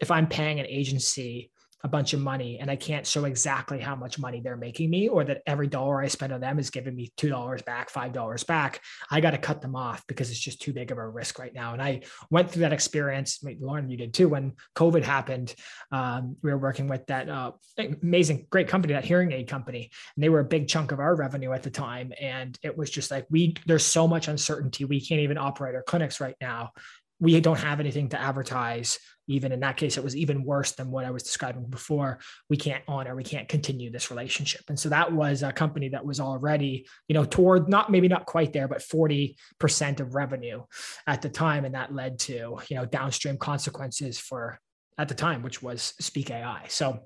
[0.00, 1.50] if I'm paying an agency
[1.84, 5.08] a bunch of money and I can't show exactly how much money they're making me
[5.08, 8.80] or that every dollar I spend on them is giving me $2 back, $5 back,
[9.10, 11.52] I got to cut them off because it's just too big of a risk right
[11.54, 11.72] now.
[11.72, 13.44] And I went through that experience.
[13.60, 14.28] Lauren, you did too.
[14.28, 15.54] When COVID happened,
[15.90, 20.22] um, we were working with that uh, amazing, great company, that hearing aid company, and
[20.22, 22.12] they were a big chunk of our revenue at the time.
[22.20, 24.84] And it was just like, we, there's so much uncertainty.
[24.84, 26.72] We can't even operate our clinics right now
[27.22, 30.90] we don't have anything to advertise even in that case it was even worse than
[30.90, 32.18] what i was describing before.
[32.50, 34.62] We can't honor we can't continue this relationship.
[34.68, 38.26] And so that was a company that was already you know toward not maybe not
[38.26, 40.62] quite there but 40% of revenue
[41.06, 41.64] at the time.
[41.64, 44.58] And that led to you know downstream consequences for
[44.98, 47.00] at the time which was speak ai so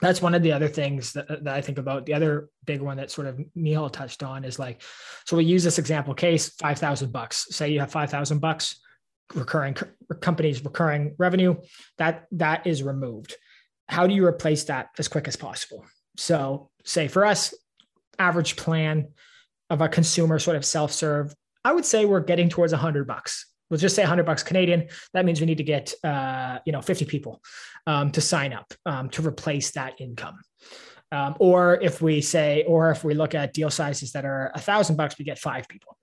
[0.00, 2.04] that's one of the other things that, that, I think about.
[2.04, 4.82] The other big one that sort of Neil touched on is like,
[5.24, 7.46] so we use this example case, 5,000 bucks.
[7.50, 8.78] Say you have 5,000 bucks
[9.34, 9.76] recurring
[10.20, 11.56] companies recurring revenue
[11.98, 13.34] that that is removed.
[13.88, 15.84] How do you replace that as quick as possible?
[16.16, 17.54] So say for us
[18.18, 19.08] average plan
[19.70, 23.46] of a consumer sort of self-serve i would say we're getting towards 100 bucks.
[23.68, 24.88] We'll just say 100 bucks canadian.
[25.14, 27.40] That means we need to get uh, you know 50 people
[27.86, 30.38] um, to sign up um, to replace that income
[31.12, 34.60] um, or if we say, or if we look at deal sizes that are a
[34.60, 35.96] thousand bucks, we get five people.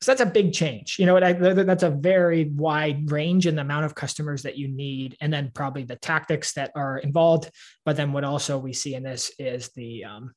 [0.00, 0.98] So that's a big change.
[0.98, 5.16] You know, that's a very wide range in the amount of customers that you need,
[5.20, 7.50] and then probably the tactics that are involved.
[7.84, 10.34] But then what also we see in this is the um,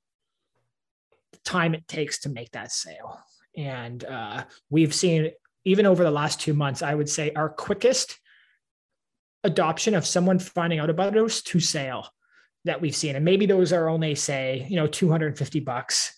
[1.45, 3.19] time it takes to make that sale.
[3.55, 5.31] And uh, we've seen
[5.63, 8.19] even over the last two months, I would say our quickest
[9.43, 12.09] adoption of someone finding out about us to sale
[12.67, 13.15] that we've seen.
[13.15, 16.13] And maybe those are only say, you know, 250 bucks.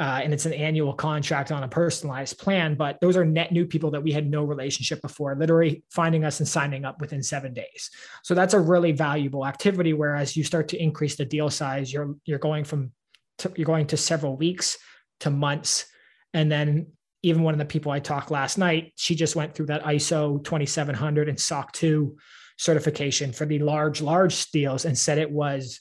[0.00, 3.64] Uh, and it's an annual contract on a personalized plan, but those are net new
[3.64, 7.54] people that we had no relationship before, literally finding us and signing up within seven
[7.54, 7.90] days.
[8.24, 9.92] So that's a really valuable activity.
[9.92, 12.90] Whereas you start to increase the deal size, you're you're going from
[13.38, 14.76] to, you're going to several weeks
[15.20, 15.86] to months,
[16.34, 16.86] and then
[17.22, 20.42] even one of the people I talked last night, she just went through that ISO
[20.42, 22.16] 2700 and SOC 2
[22.62, 25.80] certification for the large, large deals and said it was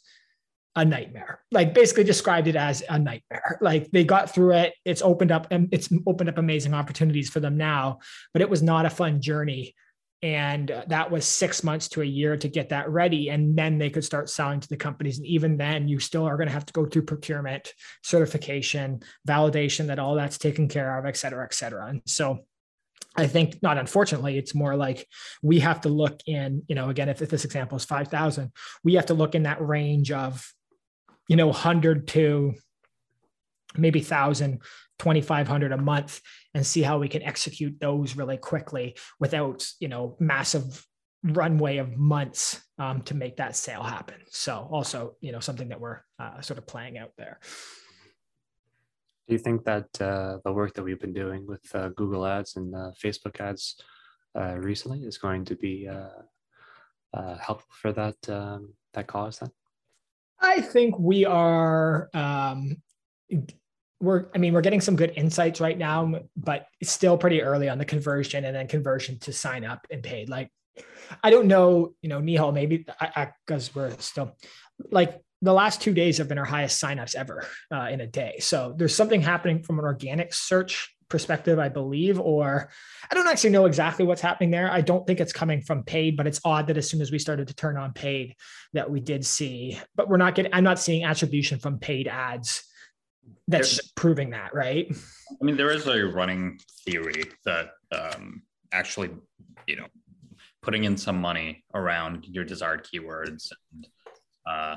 [0.76, 1.42] a nightmare.
[1.52, 3.60] Like basically described it as a nightmare.
[3.62, 4.74] Like they got through it.
[4.84, 8.00] It's opened up and it's opened up amazing opportunities for them now,
[8.34, 9.76] but it was not a fun journey.
[10.24, 13.30] And that was six months to a year to get that ready.
[13.30, 15.18] And then they could start selling to the companies.
[15.18, 19.88] And even then, you still are going to have to go through procurement, certification, validation
[19.88, 21.88] that all that's taken care of, et cetera, et cetera.
[21.88, 22.46] And so
[23.16, 25.08] I think not unfortunately, it's more like
[25.42, 28.52] we have to look in, you know, again, if, if this example is 5,000,
[28.84, 30.50] we have to look in that range of,
[31.28, 32.54] you know, 100 to
[33.78, 34.62] maybe 1,000,
[35.00, 36.22] 2,500 a month
[36.54, 40.86] and see how we can execute those really quickly without, you know, massive
[41.24, 44.16] runway of months um, to make that sale happen.
[44.30, 47.40] So also, you know, something that we're uh, sort of playing out there.
[49.32, 52.58] Do you think that uh, the work that we've been doing with uh, Google Ads
[52.58, 53.82] and uh, Facebook Ads
[54.38, 56.24] uh, recently is going to be uh,
[57.14, 59.40] uh, helpful for that um, that cause?
[59.40, 59.50] Then,
[60.42, 62.10] I think we are.
[62.14, 62.82] Um,
[64.02, 67.70] we're, I mean, we're getting some good insights right now, but it's still pretty early
[67.70, 70.28] on the conversion and then conversion to sign up and paid.
[70.28, 70.52] Like,
[71.24, 72.86] I don't know, you know, Nihal, maybe
[73.48, 74.36] because we're still
[74.90, 78.38] like the last two days have been our highest signups ever uh, in a day.
[78.40, 82.70] So there's something happening from an organic search perspective, I believe, or
[83.10, 84.72] I don't actually know exactly what's happening there.
[84.72, 87.20] I don't think it's coming from paid, but it's odd that as soon as we
[87.20, 88.36] started to turn on paid,
[88.74, 92.64] that we did see, but we're not getting, I'm not seeing attribution from paid ads
[93.48, 94.88] that's There's, proving that, right?
[94.90, 99.10] I mean, there is a running theory that um, actually,
[99.68, 99.88] you know,
[100.62, 103.88] putting in some money around your desired keywords and
[104.46, 104.76] uh,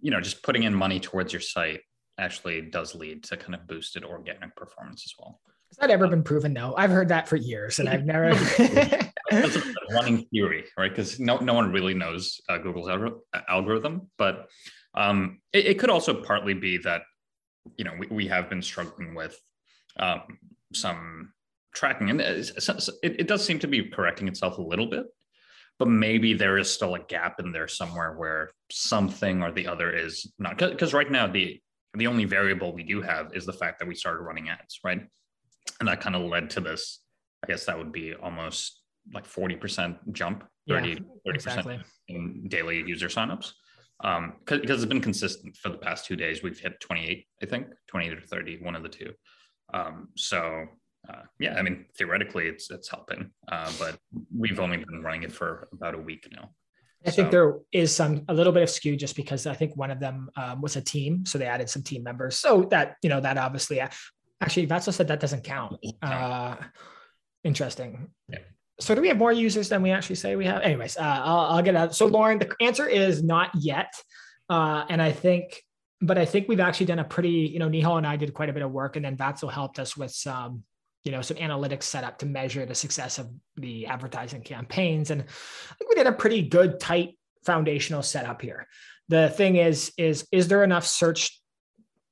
[0.00, 1.80] you know just putting in money towards your site
[2.18, 5.40] actually does lead to kind of boosted organic performance as well.
[5.70, 6.74] Has that ever been proven though?
[6.76, 8.34] I've heard that for years and i've never
[9.30, 10.90] that's a running theory right?
[10.90, 12.88] Because no, no one really knows uh, google's
[13.48, 14.48] algorithm but
[14.94, 17.02] um, it, it, could also partly be that
[17.76, 19.38] you know we, we have been struggling with
[19.98, 20.22] um,
[20.74, 21.32] some
[21.72, 22.50] tracking and it,
[23.02, 25.06] it does seem to be correcting itself a little bit
[25.80, 29.90] but maybe there is still a gap in there somewhere where something or the other
[29.90, 31.58] is not because right now the
[31.94, 35.00] the only variable we do have is the fact that we started running ads right?
[35.80, 37.00] And that kind of led to this
[37.42, 38.82] i guess that would be almost
[39.14, 40.94] like 40% jump 30 yeah,
[41.26, 41.80] 30% exactly.
[42.08, 43.52] in daily user signups.
[44.04, 46.42] Um because it's been consistent for the past two days.
[46.42, 49.12] We've hit 28 i think 28 or 30 one of the two.
[49.72, 50.66] Um so
[51.08, 53.98] uh, yeah, I mean, theoretically, it's it's helping, uh, but
[54.36, 56.50] we've only been running it for about a week now.
[57.06, 57.16] I so.
[57.16, 60.00] think there is some a little bit of skew just because I think one of
[60.00, 62.36] them um, was a team, so they added some team members.
[62.36, 65.76] So that you know that obviously, actually, Vatsal said that doesn't count.
[66.02, 66.56] Uh,
[67.44, 68.10] interesting.
[68.28, 68.38] Yeah.
[68.78, 70.62] So do we have more users than we actually say we have?
[70.62, 71.94] Anyways, uh, I'll, I'll get out.
[71.94, 73.92] So Lauren, the answer is not yet,
[74.48, 75.62] uh, and I think,
[76.00, 77.30] but I think we've actually done a pretty.
[77.30, 79.78] You know, Nihal and I did quite a bit of work, and then Vatsal helped
[79.78, 80.64] us with some
[81.04, 85.10] you know some analytics set up to measure the success of the advertising campaigns.
[85.10, 88.66] And i think we did a pretty good tight foundational setup here.
[89.08, 91.40] The thing is is is there enough search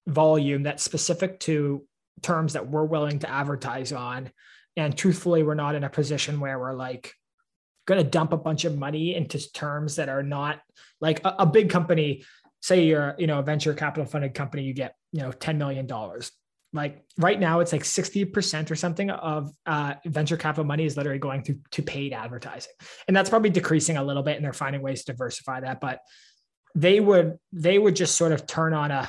[0.06, 1.84] volume that's specific to
[2.22, 4.30] terms that we're willing to advertise on?
[4.76, 7.12] And truthfully we're not in a position where we're like
[7.86, 10.60] going to dump a bunch of money into terms that are not
[11.00, 12.22] like a, a big company
[12.60, 15.86] say you're you know a venture capital funded company you get you know 10 million
[15.86, 16.32] dollars
[16.72, 21.18] like right now it's like 60% or something of uh, venture capital money is literally
[21.18, 22.72] going to, to paid advertising.
[23.06, 26.00] And that's probably decreasing a little bit and they're finding ways to diversify that but
[26.74, 29.08] they would they would just sort of turn on a,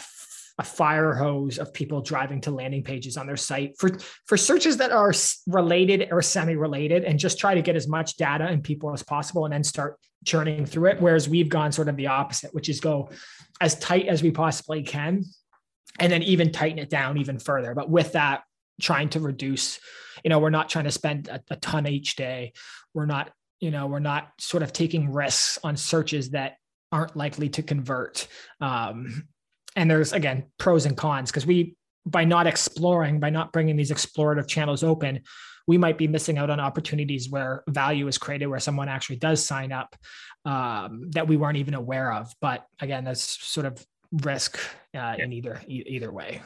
[0.58, 3.91] a fire hose of people driving to landing pages on their site for
[4.26, 5.13] for searches that are
[5.48, 9.45] related or semi-related and just try to get as much data and people as possible
[9.45, 11.02] and then start churning through it.
[11.02, 13.10] Whereas we've gone sort of the opposite which is go
[13.62, 15.24] as tight as we possibly can
[15.99, 17.73] and then even tighten it down even further.
[17.73, 18.43] But with that,
[18.81, 19.79] trying to reduce,
[20.23, 22.53] you know, we're not trying to spend a, a ton each day.
[22.93, 26.55] We're not, you know, we're not sort of taking risks on searches that
[26.91, 28.27] aren't likely to convert.
[28.62, 29.27] Um,
[29.75, 33.91] and there's again pros and cons because we by not exploring by not bringing these
[33.91, 35.21] explorative channels open
[35.67, 39.45] we might be missing out on opportunities where value is created where someone actually does
[39.45, 39.95] sign up
[40.45, 44.60] um, that we weren't even aware of but again that's sort of risk uh,
[44.93, 45.15] yeah.
[45.17, 46.41] in either either way.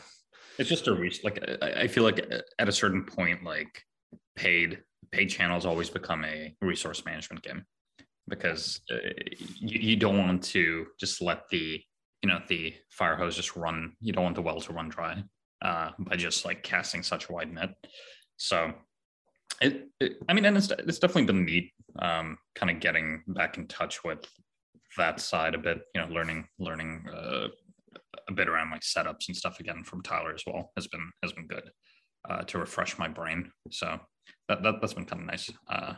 [0.59, 1.23] It's just a reach.
[1.23, 2.25] Like I feel like
[2.59, 3.81] at a certain point, like
[4.35, 7.65] paid paid channels always become a resource management game
[8.27, 8.97] because uh,
[9.55, 11.81] you, you don't want to just let the
[12.21, 13.93] you know the fire hose just run.
[13.99, 15.23] You don't want the well to run dry
[15.61, 17.69] uh, by just like casting such a wide net.
[18.37, 18.73] So
[19.61, 23.57] it, it, I mean, and it's, it's definitely been neat, um, kind of getting back
[23.57, 24.25] in touch with
[24.97, 27.47] that side a bit, you know, learning learning uh,
[28.27, 31.33] a bit around like setups and stuff again from Tyler as well has been has
[31.33, 31.69] been good
[32.29, 33.51] uh, to refresh my brain.
[33.71, 33.99] So
[34.47, 35.49] that, that has been kind of nice.
[35.69, 35.93] Uh,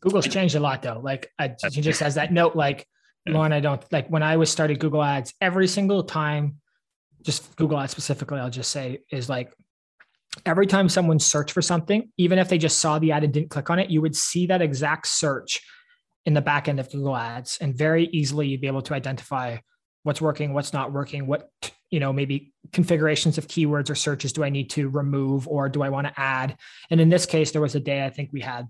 [0.00, 1.00] Google's changed a lot though.
[1.02, 2.86] Like I, she just has that note like
[3.26, 3.34] yeah.
[3.34, 6.58] Lauren, I don't like when I was started Google Ads every single time,
[7.22, 9.52] just Google Ads specifically, I'll just say is like
[10.46, 13.50] every time someone searched for something, even if they just saw the ad and didn't
[13.50, 15.60] click on it, you would see that exact search
[16.24, 19.58] in the back end of Google Ads, and very easily you'd be able to identify
[20.02, 21.50] what's working, what's not working, what
[21.90, 25.82] you know maybe configurations of keywords or searches do I need to remove or do
[25.82, 26.56] I want to add?
[26.90, 28.68] And in this case, there was a day I think we had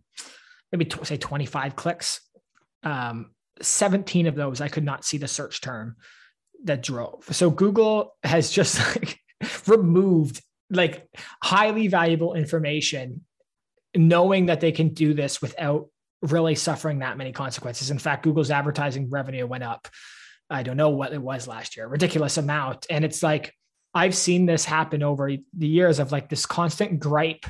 [0.70, 2.20] maybe t- say 25 clicks.
[2.82, 5.96] Um, 17 of those I could not see the search term
[6.64, 7.24] that drove.
[7.30, 9.20] So Google has just like
[9.66, 11.06] removed like
[11.42, 13.24] highly valuable information
[13.94, 15.88] knowing that they can do this without
[16.22, 17.90] really suffering that many consequences.
[17.90, 19.88] In fact, Google's advertising revenue went up.
[20.48, 22.87] I don't know what it was last year, ridiculous amount.
[22.90, 23.54] And it's like,
[23.94, 27.44] I've seen this happen over the years of like this constant gripe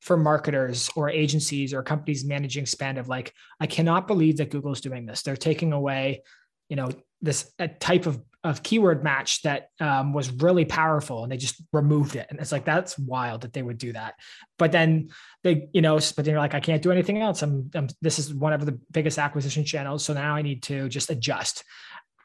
[0.00, 4.80] for marketers or agencies or companies managing spend of like, I cannot believe that Google's
[4.80, 5.22] doing this.
[5.22, 6.22] They're taking away,
[6.68, 6.90] you know,
[7.22, 12.16] this type of of keyword match that um, was really powerful and they just removed
[12.16, 12.26] it.
[12.30, 14.14] And it's like that's wild that they would do that.
[14.58, 15.10] But then
[15.42, 17.42] they you know but they're like i can't do anything else.
[17.42, 20.88] I'm, I'm, this is one of the biggest acquisition channels so now i need to
[20.88, 21.64] just adjust.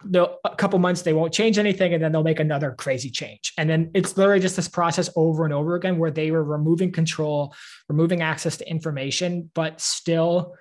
[0.04, 3.54] They'll, a couple months they won't change anything and then they'll make another crazy change.
[3.60, 6.92] And then it's literally just this process over and over again where they were removing
[6.92, 7.54] control
[7.88, 10.56] removing access to information but still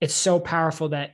[0.00, 1.12] it's so powerful that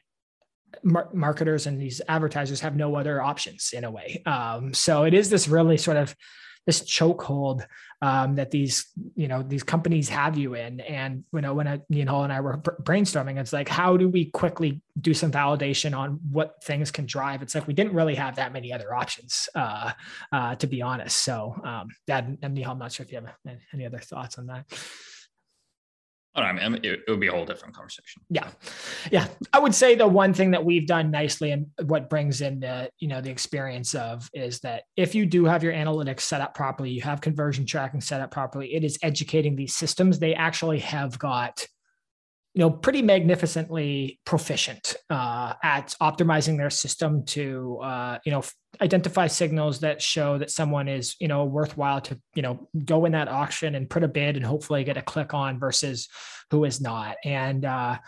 [0.83, 4.23] mar- marketers and these advertisers have no other options in a way.
[4.27, 6.15] Um, so it is this really sort of
[6.67, 7.67] this chokehold
[8.03, 10.81] um, that these you know these companies have you in.
[10.81, 14.09] And you know when I, you know and I were brainstorming, it's like how do
[14.09, 17.43] we quickly do some validation on what things can drive?
[17.43, 19.93] It's like we didn't really have that many other options, uh,
[20.33, 21.19] uh, to be honest.
[21.19, 24.47] So um, that and Neil, I'm not sure if you have any other thoughts on
[24.47, 24.67] that.
[26.35, 28.23] Oh, I mean, it, it, would be a whole different conversation.
[28.31, 28.49] Yeah,
[29.11, 29.27] yeah.
[29.53, 32.91] I would say the one thing that we've done nicely and what brings in the
[32.99, 36.55] you know the experience of is that if you do have your analytics set up
[36.55, 40.19] properly, you have conversion tracking set up properly, it is educating these systems.
[40.19, 41.67] They actually have got
[42.55, 48.43] you know pretty magnificently proficient uh, at optimizing their system to uh, you know
[48.81, 53.13] identify signals that show that someone is you know worthwhile to you know go in
[53.13, 56.09] that auction and put a bid and hopefully get a click on versus
[56.51, 57.17] who is not.
[57.25, 57.99] And uh,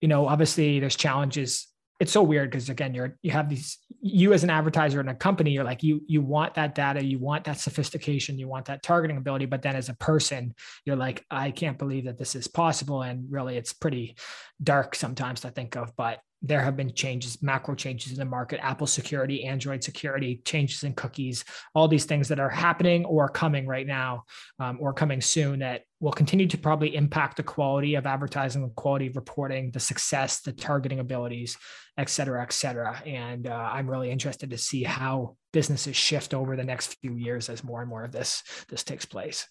[0.00, 1.66] you know obviously there's challenges
[2.00, 5.14] it's so weird because again you're you have these you as an advertiser in a
[5.14, 8.82] company you're like you you want that data you want that sophistication you want that
[8.82, 12.48] targeting ability but then as a person you're like i can't believe that this is
[12.48, 14.16] possible and really it's pretty
[14.62, 18.60] dark sometimes to think of but there have been changes, macro changes in the market,
[18.62, 21.42] Apple security, Android security, changes in cookies,
[21.74, 24.24] all these things that are happening or coming right now
[24.58, 28.74] um, or coming soon that will continue to probably impact the quality of advertising, the
[28.74, 31.56] quality of reporting, the success, the targeting abilities,
[31.96, 33.02] et cetera, et cetera.
[33.06, 37.48] And uh, I'm really interested to see how businesses shift over the next few years
[37.48, 39.48] as more and more of this this takes place.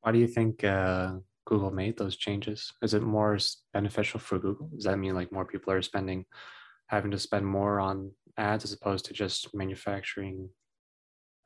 [0.00, 2.72] Why do you think uh, Google made those changes?
[2.80, 3.38] Is it more
[3.74, 4.70] beneficial for Google?
[4.74, 6.24] Does that mean like more people are spending,
[6.86, 10.48] having to spend more on ads as opposed to just manufacturing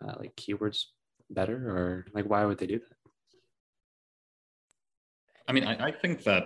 [0.07, 0.85] uh, like keywords
[1.31, 2.96] better, or like why would they do that?
[5.49, 6.45] I mean, I, I think that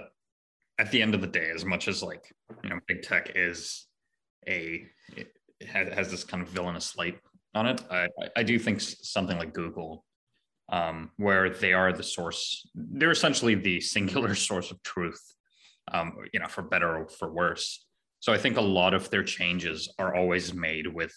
[0.78, 2.32] at the end of the day, as much as like
[2.62, 3.86] you know, big tech is
[4.48, 4.84] a
[5.66, 7.18] has, has this kind of villainous light
[7.54, 10.04] on it, I, I do think something like Google
[10.70, 12.68] um, where they are the source.
[12.74, 15.20] They're essentially the singular source of truth,
[15.92, 17.84] um, you know, for better or for worse.
[18.20, 21.14] So I think a lot of their changes are always made with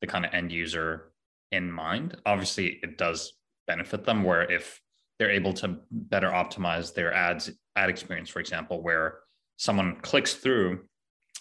[0.00, 1.12] the kind of end user
[1.50, 2.16] in mind.
[2.26, 3.32] Obviously, it does
[3.66, 4.80] benefit them where if
[5.18, 9.20] they're able to better optimize their ads ad experience, for example, where
[9.56, 10.80] someone clicks through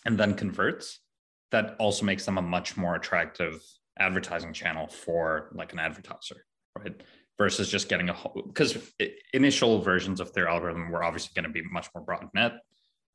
[0.05, 0.99] and then converts,
[1.51, 3.61] that also makes them a much more attractive
[3.99, 6.45] advertising channel for like an advertiser,
[6.77, 7.01] right?
[7.41, 8.77] versus just getting a whole because
[9.33, 12.59] initial versions of their algorithm were obviously going to be much more broad net.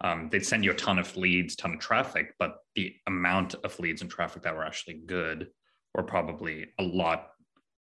[0.01, 3.79] Um, they'd send you a ton of leads, ton of traffic, but the amount of
[3.79, 5.47] leads and traffic that were actually good
[5.95, 7.29] were probably a lot.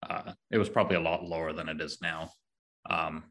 [0.07, 2.29] Uh, it was probably a lot lower than it is now.
[2.89, 3.23] Um,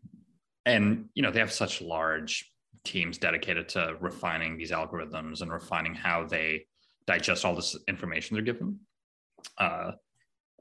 [0.66, 2.50] and you know they have such large
[2.84, 6.66] teams dedicated to refining these algorithms and refining how they
[7.06, 8.78] digest all this information they're given.
[9.58, 9.92] Uh,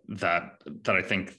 [0.08, 1.38] that that I think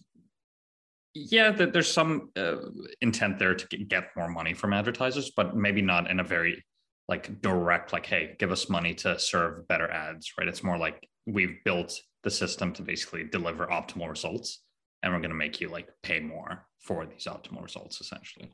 [1.14, 2.56] yeah that there's some uh,
[3.00, 6.64] intent there to get more money from advertisers but maybe not in a very
[7.08, 11.08] like direct like hey give us money to serve better ads right it's more like
[11.26, 14.62] we've built the system to basically deliver optimal results
[15.04, 18.50] and we're going to make you like pay more for these optimal results essentially.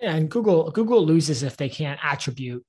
[0.00, 2.64] And google google loses if they can't attribute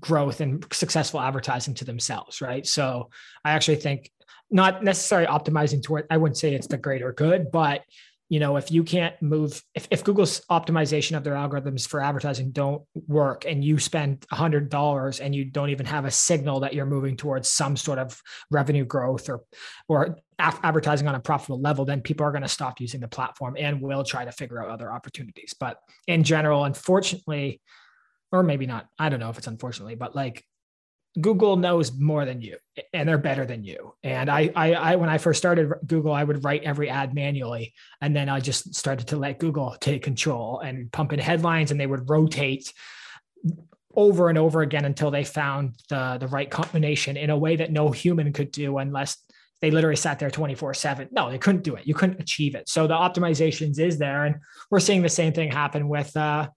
[0.00, 2.66] growth and successful advertising to themselves right?
[2.66, 3.10] So
[3.44, 4.10] i actually think
[4.50, 7.80] not necessarily optimizing toward i wouldn't say it's the greater good but
[8.28, 12.50] you know if you can't move if, if google's optimization of their algorithms for advertising
[12.50, 16.86] don't work and you spend $100 and you don't even have a signal that you're
[16.86, 18.20] moving towards some sort of
[18.50, 19.42] revenue growth or
[19.88, 23.56] or advertising on a profitable level then people are going to stop using the platform
[23.58, 25.54] and will try to figure out other opportunities.
[25.58, 27.60] But in general unfortunately
[28.32, 30.44] or maybe not i don't know if it's unfortunately but like
[31.20, 32.56] Google knows more than you
[32.92, 33.94] and they're better than you.
[34.02, 37.72] And I, I, I, when I first started Google, I would write every ad manually.
[38.00, 41.78] And then I just started to let Google take control and pump in headlines and
[41.78, 42.72] they would rotate
[43.94, 47.70] over and over again until they found the, the right combination in a way that
[47.70, 49.16] no human could do unless
[49.60, 51.08] they literally sat there 24 seven.
[51.12, 51.86] No, they couldn't do it.
[51.86, 52.68] You couldn't achieve it.
[52.68, 54.24] So the optimizations is there.
[54.24, 54.36] And
[54.68, 56.48] we're seeing the same thing happen with, uh,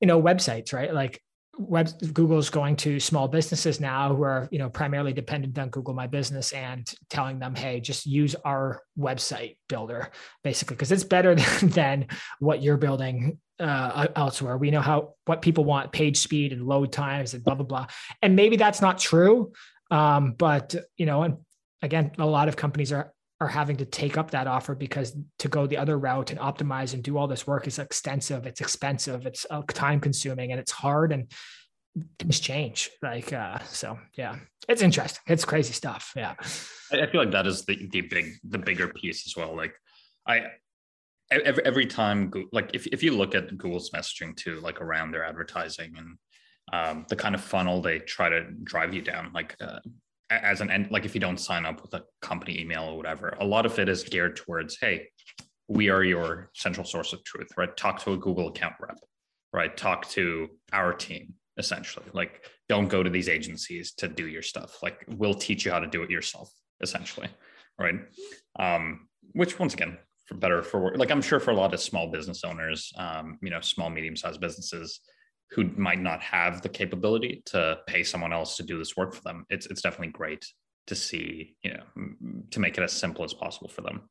[0.00, 0.94] you know, websites, right?
[0.94, 1.20] Like
[1.58, 5.92] web google's going to small businesses now who are you know primarily dependent on google
[5.92, 10.10] my business and telling them hey just use our website builder
[10.42, 12.06] basically because it's better than,
[12.40, 14.56] what you're building uh, elsewhere.
[14.56, 17.86] We know how what people want page speed and load times and blah blah blah.
[18.20, 19.52] And maybe that's not true
[19.92, 21.36] um, but you know and
[21.82, 23.12] again a lot of companies are
[23.42, 26.94] are having to take up that offer because to go the other route and optimize
[26.94, 30.70] and do all this work is extensive, it's expensive, it's uh, time consuming, and it's
[30.70, 31.30] hard and
[32.18, 32.90] things change.
[33.02, 34.36] Like uh, so, yeah,
[34.68, 35.22] it's interesting.
[35.26, 36.12] It's crazy stuff.
[36.16, 36.34] Yeah,
[36.92, 39.56] I feel like that is the the big the bigger piece as well.
[39.56, 39.74] Like
[40.26, 40.46] I
[41.30, 45.24] every, every time like if, if you look at google's messaging too like around their
[45.24, 46.18] advertising and
[46.72, 49.80] um, the kind of funnel they try to drive you down like uh,
[50.42, 53.36] as an end like if you don't sign up with a company email or whatever
[53.40, 55.06] a lot of it is geared towards hey
[55.68, 57.76] we are your central source of truth right?
[57.76, 58.98] Talk to a google account rep
[59.52, 59.76] right?
[59.76, 62.06] Talk to our team essentially.
[62.14, 64.82] Like don't go to these agencies to do your stuff.
[64.82, 67.28] Like we'll teach you how to do it yourself essentially
[67.78, 67.94] right?
[68.58, 72.10] Um, which once again for better for like i'm sure for a lot of small
[72.10, 75.00] business owners um, you know small medium sized businesses
[75.54, 79.22] who might not have the capability to pay someone else to do this work for
[79.22, 79.44] them.
[79.50, 80.44] It's it's definitely great
[80.88, 81.84] to see you know
[82.50, 84.08] to make it as simple as possible for them.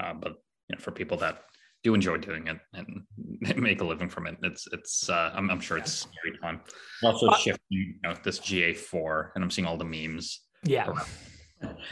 [0.00, 0.34] Uh, but
[0.68, 1.42] you know for people that
[1.82, 3.02] do enjoy doing it and
[3.56, 6.60] make a living from it it's it's uh, I'm, I'm sure it's very fun
[7.02, 10.92] also uh, shifting you know this ga4 and i'm seeing all the memes yeah.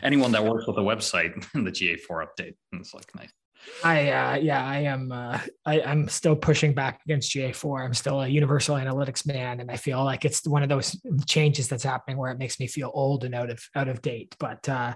[0.03, 3.31] anyone that works with a website in the ga4 update and it's like nice
[3.83, 5.13] I uh, yeah, I am.
[5.13, 7.85] Uh, I, I'm still pushing back against GA4.
[7.85, 10.97] I'm still a Universal Analytics man, and I feel like it's one of those
[11.27, 14.37] changes that's happening where it makes me feel old and out of out of date.
[14.39, 14.95] But uh,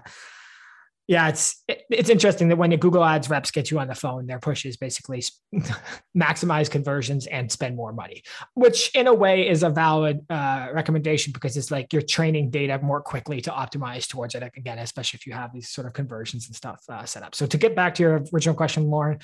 [1.09, 3.95] yeah, it's it, it's interesting that when the Google Ads reps get you on the
[3.95, 5.23] phone, their push is basically
[6.15, 8.21] maximize conversions and spend more money,
[8.53, 12.77] which in a way is a valid uh, recommendation because it's like you're training data
[12.83, 14.43] more quickly to optimize towards it.
[14.55, 17.33] Again, especially if you have these sort of conversions and stuff uh, set up.
[17.33, 19.17] So to get back to your original question, Lauren,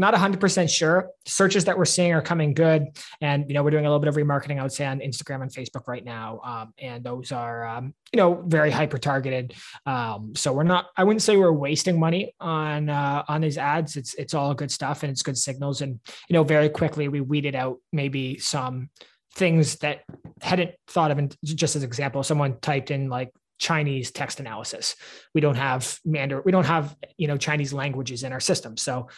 [0.00, 1.10] not 100% sure.
[1.26, 2.86] Searches that we're seeing are coming good.
[3.20, 5.42] And, you know, we're doing a little bit of remarketing, I would say, on Instagram
[5.42, 6.40] and Facebook right now.
[6.42, 9.52] Um, and those are, um, you know, very hyper targeted.
[9.84, 13.98] Um, so we're not, I wouldn't say we're wasting money on, uh, on these ads.
[13.98, 15.82] It's, it's all good stuff and it's good signals.
[15.82, 18.88] And, you know, very quickly we weeded out maybe some
[19.34, 20.04] things that
[20.40, 21.18] hadn't thought of.
[21.18, 24.96] And just as example, someone typed in like Chinese text analysis.
[25.34, 28.76] We don't have Mandarin, we don't have, you know, Chinese languages in our system.
[28.76, 29.08] So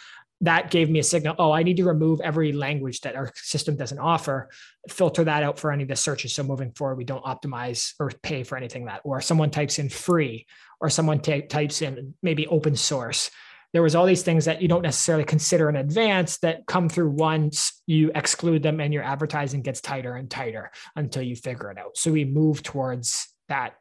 [0.42, 3.76] that gave me a signal oh i need to remove every language that our system
[3.76, 4.48] doesn't offer
[4.88, 6.34] filter that out for any of the searches.
[6.34, 9.88] So moving forward we don't optimize or pay for anything that or someone types in
[9.88, 10.46] free
[10.80, 13.30] or someone t- types in maybe open source.
[13.72, 17.10] There was all these things that you don't necessarily consider in advance that come through
[17.10, 21.78] once you exclude them and your advertising gets tighter and tighter until you figure it
[21.78, 21.96] out.
[21.96, 23.74] So we move towards that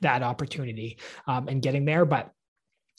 [0.00, 2.30] that opportunity um, and getting there but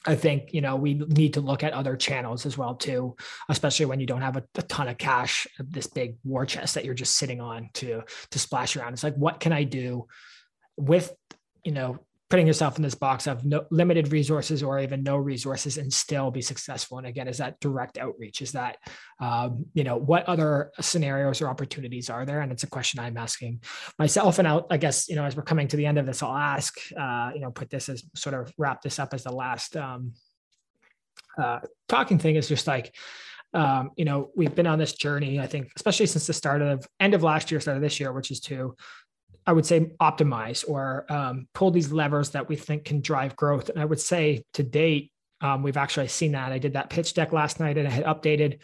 [0.05, 3.15] I think you know we need to look at other channels as well too,
[3.49, 6.85] especially when you don't have a, a, ton of cash, this big war chest that
[6.85, 8.93] you're just sitting on to to splash around.
[8.93, 10.07] It's like what can I do
[10.77, 11.13] with
[11.63, 15.77] you know putting yourself in this box of no, limited resources or even no resources
[15.77, 16.97] and still be successful.
[16.97, 18.41] And again is that direct outreach?
[18.41, 18.77] Is that
[19.19, 22.41] um, you know what other scenarios or opportunities are there?
[22.41, 23.61] And it's a question i'm asking
[23.97, 24.39] myself.
[24.39, 26.35] And I'll, i guess you know as we're coming to the end of this i'll
[26.35, 29.75] ask uh, you know put this as sort of wrap this up as the last
[29.77, 30.13] um,
[31.41, 32.93] uh, talking thing is just like
[33.53, 36.85] um, you know, we've been on this journey, I think, especially since the start of
[36.99, 38.75] end of last year, start of this year, which is to
[39.47, 43.69] I would say optimize or um, pull these levers that we think can drive growth.
[43.69, 46.51] And I would say to date, um, we've actually seen that.
[46.51, 48.59] I did that pitch deck last night and I had updated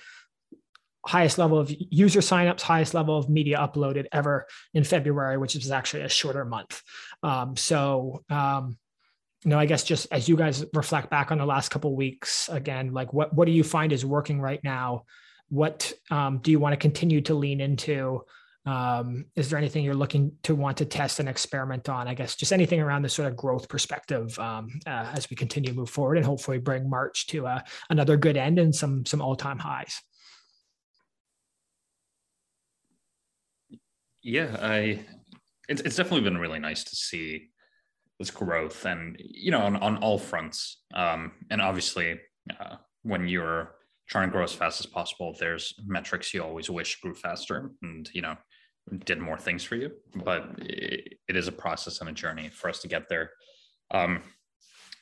[1.06, 5.72] highest level of user signups, highest level of media uploaded ever in February, which is
[5.72, 6.82] actually a shorter month.
[7.22, 8.78] Um, so, um,
[9.44, 12.50] you know, I guess just as you guys reflect back on the last couple weeks,
[12.50, 15.04] again, like what what do you find is working right now?
[15.50, 18.24] What um, do you want to continue to lean into?
[18.66, 22.08] Um, is there anything you're looking to want to test and experiment on?
[22.08, 25.72] I guess just anything around the sort of growth perspective um, uh, as we continue
[25.72, 27.60] to move forward and hopefully bring March to uh,
[27.90, 30.02] another good end and some some all time highs.
[34.22, 35.06] Yeah, I
[35.68, 37.50] it's it's definitely been really nice to see
[38.20, 40.84] this growth and you know on, on all fronts.
[40.94, 42.20] Um, and obviously,
[42.60, 43.76] uh, when you're
[44.08, 48.10] trying to grow as fast as possible, there's metrics you always wish grew faster, and
[48.14, 48.38] you know
[49.06, 52.70] did more things for you, but it, it is a process and a journey for
[52.70, 53.32] us to get there.
[53.92, 54.22] Um,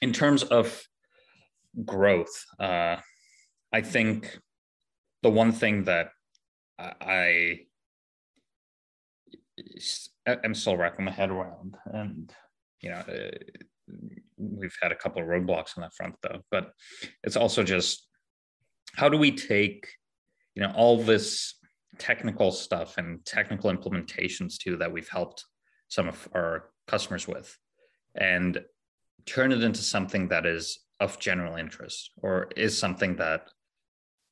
[0.02, 0.84] in terms of
[1.86, 2.98] growth, uh,
[3.74, 4.40] I think
[5.24, 6.10] the one thing that
[6.80, 7.62] I
[10.28, 12.34] am still wrapping my head around, and
[12.82, 13.38] you know, uh,
[14.38, 16.72] we've had a couple of roadblocks on that front though, but
[17.24, 18.08] it's also just
[18.96, 19.88] how do we take,
[20.56, 21.56] you know, all this
[21.98, 25.46] technical stuff and technical implementations too that we've helped
[25.88, 27.58] some of our customers with
[28.16, 28.64] and
[29.26, 33.48] turn it into something that is of general interest or is something that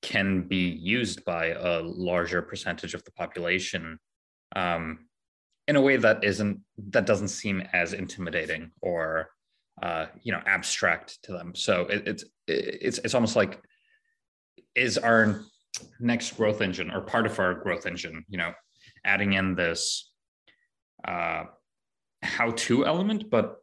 [0.02, 4.00] can be used by a larger percentage of the population
[4.56, 5.08] um,
[5.68, 9.30] in a way that isn't that doesn't seem as intimidating or
[9.84, 11.54] uh, you know abstract to them.
[11.56, 13.62] So it, it's it's it's almost like
[14.76, 15.42] is our
[16.00, 18.54] next growth engine or part of our growth engine, you know,
[19.06, 20.12] adding in this
[21.06, 21.44] uh,
[22.22, 23.58] how-to element, but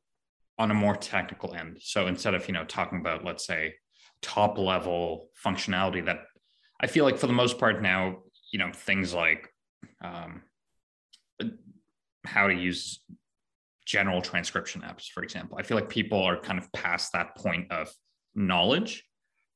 [0.58, 1.78] on a more technical end.
[1.82, 3.74] So instead of you know talking about let's say
[4.22, 6.20] top level functionality that
[6.80, 8.18] I feel like for the most part now,
[8.52, 9.48] you know, things like
[10.02, 10.42] um,
[12.24, 13.00] how to use
[13.86, 15.58] general transcription apps, for example.
[15.58, 17.88] I feel like people are kind of past that point of
[18.34, 19.04] knowledge.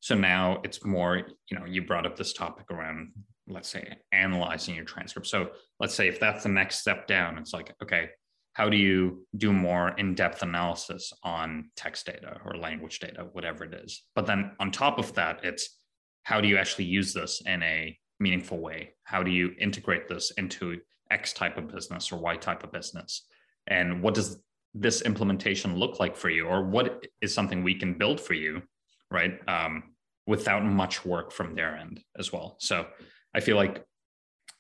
[0.00, 1.18] So now it's more,
[1.50, 3.12] you know, you brought up this topic around,
[3.46, 5.28] let's say, analyzing your transcript.
[5.28, 8.08] So let's say if that's the next step down, it's like, okay,
[8.54, 13.74] how do you do more in-depth analysis on text data or language data whatever it
[13.74, 14.02] is?
[14.14, 15.76] But then on top of that it's
[16.24, 18.94] how do you actually use this in a meaningful way?
[19.04, 20.80] How do you integrate this into
[21.10, 23.26] x type of business or y type of business?
[23.66, 24.42] And what does
[24.74, 26.46] this implementation look like for you?
[26.46, 28.62] Or what is something we can build for you
[29.10, 29.38] right?
[29.48, 29.89] Um,
[30.30, 32.56] without much work from their end as well.
[32.60, 32.86] So
[33.34, 33.84] i feel like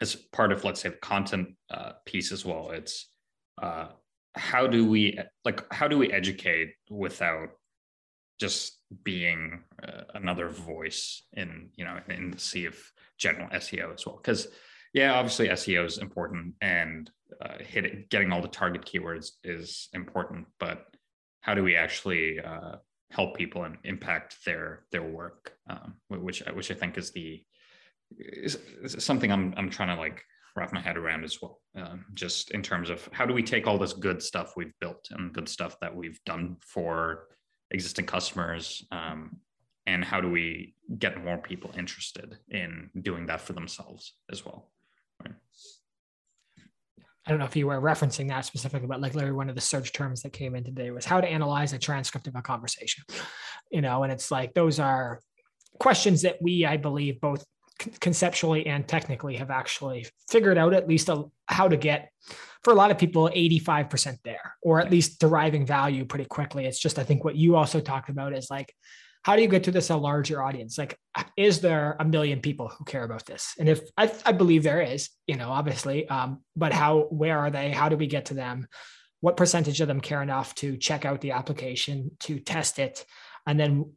[0.00, 2.94] as part of let's say the content uh, piece as well it's
[3.62, 3.88] uh,
[4.34, 7.50] how do we like how do we educate without
[8.38, 12.76] just being uh, another voice in you know in the sea of
[13.18, 14.16] general SEO as well?
[14.16, 14.48] Because
[14.92, 17.10] yeah obviously SEO is important and
[17.44, 20.78] uh, hitting getting all the target keywords is important but
[21.42, 22.76] how do we actually uh,
[23.10, 27.42] help people and impact their their work um, which which I think is the
[28.18, 30.22] is, is something I'm I'm trying to like
[30.56, 31.60] wrap my head around as well.
[31.76, 35.08] Um, just in terms of how do we take all this good stuff we've built
[35.10, 37.28] and good stuff that we've done for
[37.70, 39.36] existing customers, um,
[39.86, 44.70] and how do we get more people interested in doing that for themselves as well?
[45.24, 45.34] Right.
[47.26, 49.60] I don't know if you were referencing that specifically, but like literally one of the
[49.60, 53.04] search terms that came in today was how to analyze a transcript of a conversation.
[53.72, 55.20] You know, and it's like those are
[55.78, 57.44] questions that we, I believe, both
[58.00, 62.10] conceptually and technically have actually figured out at least a, how to get
[62.62, 66.78] for a lot of people 85% there or at least deriving value pretty quickly it's
[66.78, 68.74] just i think what you also talked about is like
[69.22, 70.78] how do you get to this a larger audience?
[70.78, 70.98] Like
[71.36, 73.54] is there a million people who care about this?
[73.58, 77.50] And if i, I believe there is you know obviously um, but how where are
[77.50, 77.70] they?
[77.70, 78.66] How do we get to them?
[79.20, 83.04] What percentage of them care enough to check out the application to test it?
[83.46, 83.92] And then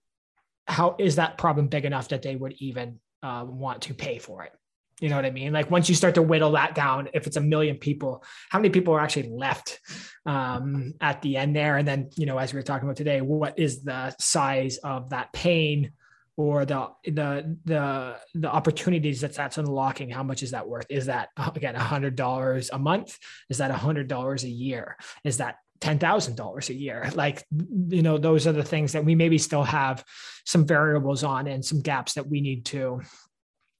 [0.68, 4.44] how is that problem big enough that they would even uh, want to pay for
[4.44, 4.52] it.
[5.00, 5.52] You know what I mean?
[5.52, 8.70] Like once you start to whittle that down, if it's a million people, how many
[8.70, 9.80] people are actually left
[10.26, 11.78] um, at the end there?
[11.78, 15.10] And then, you know, as we were talking about today, what is the size of
[15.10, 15.92] that pain
[16.36, 20.10] or the the the the opportunities that that's unlocking?
[20.10, 20.88] How much is that worth?
[20.90, 23.18] Is that again a hundred dollars a month?
[23.50, 24.98] Is that a hundred dollars a year?
[25.24, 27.12] Is that $10,000 a year.
[27.14, 27.46] Like,
[27.90, 30.04] you know, those are the things that we maybe still have
[30.46, 33.02] some variables on and some gaps that we need to,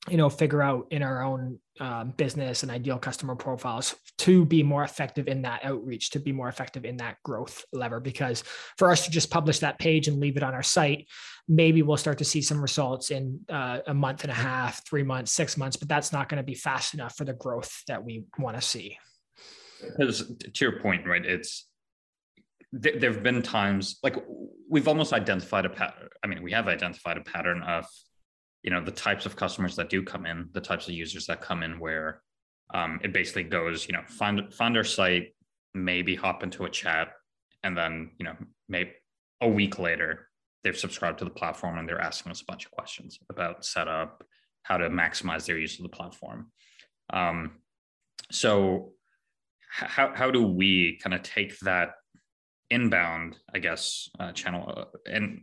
[0.10, 4.62] you know, figure out in our own um, business and ideal customer profiles to be
[4.62, 8.02] more effective in that outreach, to be more effective in that growth lever.
[8.02, 8.44] Because
[8.78, 11.08] for us to just publish that page and leave it on our site,
[11.48, 15.04] maybe we'll start to see some results in uh, a month and a half, three
[15.04, 18.04] months, six months, but that's not going to be fast enough for the growth that
[18.04, 18.98] we want to see.
[19.98, 21.26] Because to your point, right?
[21.26, 21.68] It's
[22.82, 24.18] th- there have been times like
[24.70, 26.10] we've almost identified a pattern.
[26.24, 27.86] I mean, we have identified a pattern of,
[28.64, 31.42] you know, the types of customers that do come in, the types of users that
[31.42, 32.22] come in where
[32.74, 35.36] um, it basically goes, you know, find find our site,
[35.74, 37.10] maybe hop into a chat,
[37.64, 38.36] and then you know,
[38.70, 38.92] maybe
[39.42, 40.30] a week later
[40.64, 44.24] they've subscribed to the platform and they're asking us a bunch of questions about setup,
[44.64, 46.50] how to maximize their use of the platform.
[47.12, 47.60] Um,
[48.32, 48.94] so
[49.70, 51.96] how how do we kind of take that
[52.70, 55.42] inbound, I guess, uh, channel uh, and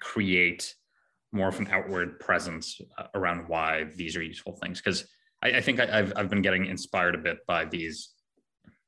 [0.00, 0.74] create
[1.32, 4.80] more of an outward presence uh, around why these are useful things.
[4.80, 5.06] Because
[5.42, 8.10] I, I, think I, have I've been getting inspired a bit by these,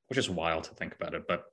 [0.09, 1.45] which is wild to think about it, but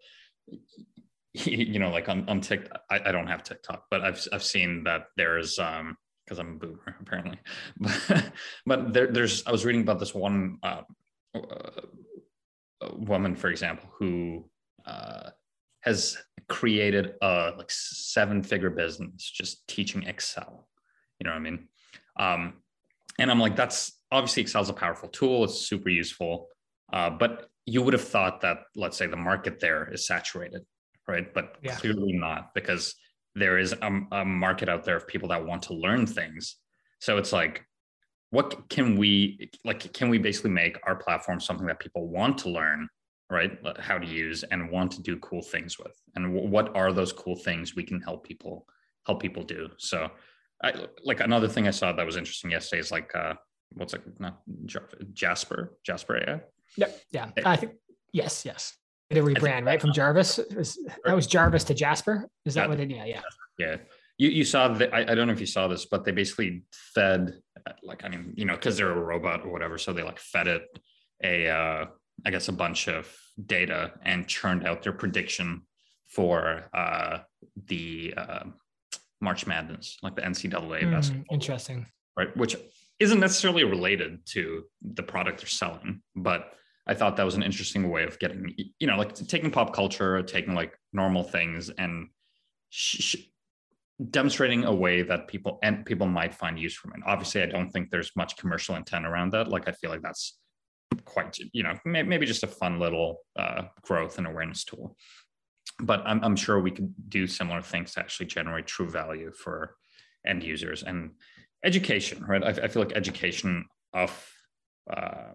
[1.34, 4.84] you know, like on, on TikTok, I, I don't have TikTok, but I've, I've seen
[4.84, 7.40] that there's, um, because I'm a boomer apparently,
[7.80, 8.32] but,
[8.66, 10.82] but there, there's, I was reading about this one uh,
[11.34, 11.82] uh,
[12.94, 14.46] woman, for example, who
[14.86, 15.30] uh,
[15.82, 16.18] has
[16.50, 20.68] created a like seven figure business just teaching Excel.
[21.22, 21.68] You know what I mean?
[22.18, 22.54] Um,
[23.20, 25.44] and I'm like, that's obviously Excel's a powerful tool.
[25.44, 26.48] It's super useful.
[26.92, 30.64] Uh, but you would have thought that, let's say, the market there is saturated,
[31.08, 31.32] right?
[31.32, 31.76] But yeah.
[31.76, 32.96] clearly not, because
[33.36, 36.56] there is a, a market out there of people that want to learn things.
[36.98, 37.64] So it's like,
[38.32, 39.94] what can we like?
[39.94, 42.90] Can we basically make our platform something that people want to learn,
[43.30, 43.60] right?
[43.80, 47.36] How to use and want to do cool things with, and what are those cool
[47.36, 48.66] things we can help people
[49.06, 49.70] help people do?
[49.78, 50.10] So,
[50.64, 53.34] I like another thing I saw that was interesting yesterday is like uh,
[53.74, 54.02] what's it?
[54.20, 54.42] Not
[55.14, 56.42] Jasper, Jasper AI.
[56.78, 57.30] Yeah, yeah.
[57.46, 57.74] I think
[58.14, 58.76] yes, yes.
[59.10, 60.40] The rebrand right from Jarvis.
[60.56, 62.30] Was, that was Jarvis to Jasper.
[62.46, 62.68] Is that yeah.
[62.68, 62.90] what it?
[62.90, 63.22] Yeah, yeah.
[63.58, 63.78] Yeah.
[64.18, 66.64] You, you saw that I, I don't know if you saw this, but they basically
[66.72, 67.34] fed
[67.84, 70.48] like I mean you know because they're a robot or whatever, so they like fed
[70.48, 70.64] it
[71.24, 71.86] a uh,
[72.26, 73.08] I guess a bunch of
[73.44, 75.64] data and churned out their prediction
[76.08, 77.20] for uh,
[77.68, 78.44] the uh,
[79.22, 81.26] March Madness, like the NCAA mm, basketball.
[81.32, 81.86] Interesting,
[82.18, 82.36] right?
[82.36, 82.56] Which
[83.00, 86.54] isn't necessarily related to the product they're selling, but
[86.88, 90.22] I thought that was an interesting way of getting, you know, like taking pop culture,
[90.24, 92.10] taking like normal things and
[92.70, 93.18] sh-
[94.10, 97.02] demonstrating a way that people and people might find use from it.
[97.06, 99.48] Obviously, I don't think there's much commercial intent around that.
[99.48, 100.40] Like, I feel like that's
[101.06, 104.96] quite, you know, maybe just a fun little uh, growth and awareness tool.
[105.80, 109.76] But I'm, I'm sure we could do similar things to actually generate true value for
[110.26, 110.84] end users.
[110.84, 111.12] And
[111.64, 112.44] education, right?
[112.44, 114.32] I, I feel like education of
[114.92, 115.32] uh,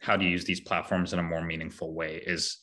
[0.00, 2.58] how to use these platforms in a more meaningful way is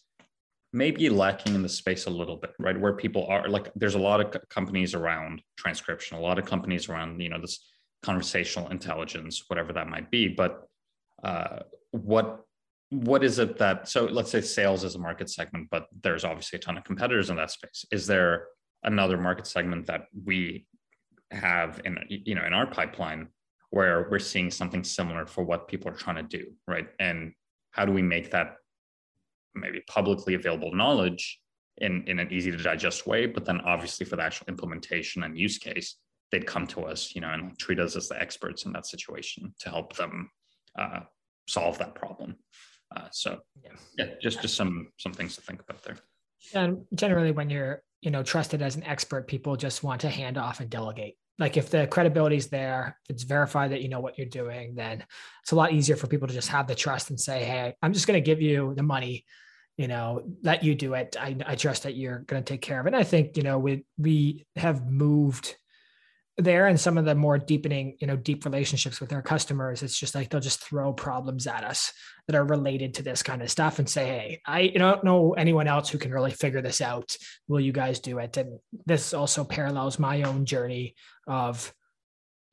[0.71, 2.79] maybe lacking in the space a little bit, right?
[2.79, 6.89] Where people are like, there's a lot of companies around transcription, a lot of companies
[6.89, 7.63] around, you know, this
[8.01, 10.27] conversational intelligence, whatever that might be.
[10.27, 10.67] But
[11.23, 11.59] uh,
[11.91, 12.45] what
[12.93, 16.57] what is it that so let's say sales is a market segment, but there's obviously
[16.57, 17.85] a ton of competitors in that space.
[17.91, 18.47] Is there
[18.83, 20.67] another market segment that we
[21.31, 23.27] have in you know in our pipeline
[23.71, 27.33] where we're seeing something similar for what people are trying to do right and
[27.71, 28.57] how do we make that
[29.55, 31.39] maybe publicly available knowledge
[31.77, 35.37] in in an easy to digest way but then obviously for the actual implementation and
[35.37, 35.95] use case
[36.31, 39.53] they'd come to us you know and treat us as the experts in that situation
[39.59, 40.29] to help them
[40.77, 40.99] uh,
[41.47, 42.35] solve that problem
[42.95, 43.71] uh, so yeah.
[43.97, 45.97] yeah just just some some things to think about there.
[46.53, 50.37] And generally when you're you know trusted as an expert people just want to hand
[50.37, 51.17] off and delegate.
[51.39, 54.75] Like if the credibility is there if it's verified that you know what you're doing
[54.75, 55.03] then
[55.41, 57.91] it's a lot easier for people to just have the trust and say hey i'm
[57.91, 59.25] just going to give you the money
[59.77, 61.15] you know let you do it.
[61.19, 62.89] I, I trust that you're going to take care of it.
[62.89, 65.55] And i think you know we we have moved
[66.37, 69.99] there and some of the more deepening you know deep relationships with our customers it's
[69.99, 71.93] just like they'll just throw problems at us
[72.27, 75.67] that are related to this kind of stuff and say hey i don't know anyone
[75.67, 77.15] else who can really figure this out.
[77.47, 78.37] Will you guys do it?
[78.37, 80.95] And this also parallels my own journey
[81.27, 81.73] of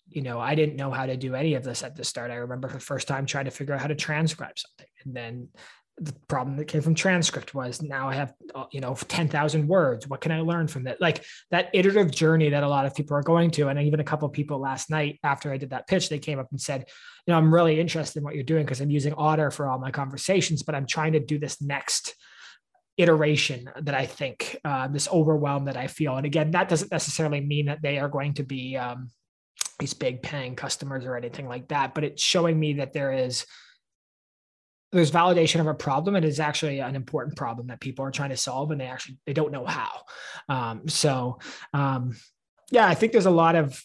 [0.08, 2.30] you know i didn't know how to do any of this at the start.
[2.30, 5.48] I remember the first time trying to figure out how to transcribe something and then
[5.98, 10.08] the problem that came from transcript was now I have, uh, you know, 10,000 words.
[10.08, 11.00] What can I learn from that?
[11.00, 13.68] Like that iterative journey that a lot of people are going to.
[13.68, 16.38] And even a couple of people last night after I did that pitch, they came
[16.38, 16.86] up and said,
[17.26, 19.78] you know, I'm really interested in what you're doing because I'm using Otter for all
[19.78, 22.14] my conversations, but I'm trying to do this next
[22.96, 26.16] iteration that I think, uh, this overwhelm that I feel.
[26.16, 29.10] And again, that doesn't necessarily mean that they are going to be um,
[29.78, 33.44] these big paying customers or anything like that, but it's showing me that there is,
[34.92, 38.30] there's validation of a problem and it's actually an important problem that people are trying
[38.30, 40.02] to solve and they actually they don't know how.
[40.48, 41.38] Um, so
[41.72, 42.16] um,
[42.70, 43.84] yeah i think there's a lot of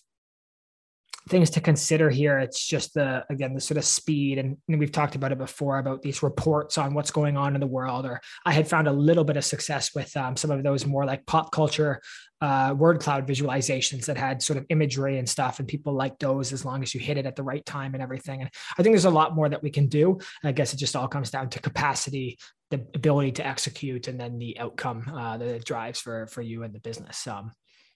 [1.28, 2.38] things to consider here.
[2.40, 5.80] It's just the again the sort of speed and, and, we've talked about it before
[5.80, 8.92] about these reports on what's going on in the world or i had found a
[8.92, 12.02] little bit of success with um, some of those more like pop culture
[12.42, 16.52] uh, word cloud visualizations that had sort of imagery and stuff and people like those
[16.52, 18.42] as long as you hit it at the right time and everything.
[18.42, 20.20] And i think there's a lot more that we can do.
[20.44, 22.38] I guess it just all comes down to capacity
[22.72, 26.64] the ability to execute and then the outcome uh, that it drives for for you
[26.64, 27.26] and the business.
[27.26, 27.52] Um,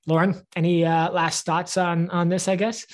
[0.07, 2.47] Lauren, any uh, last thoughts on on this?
[2.47, 2.85] I guess.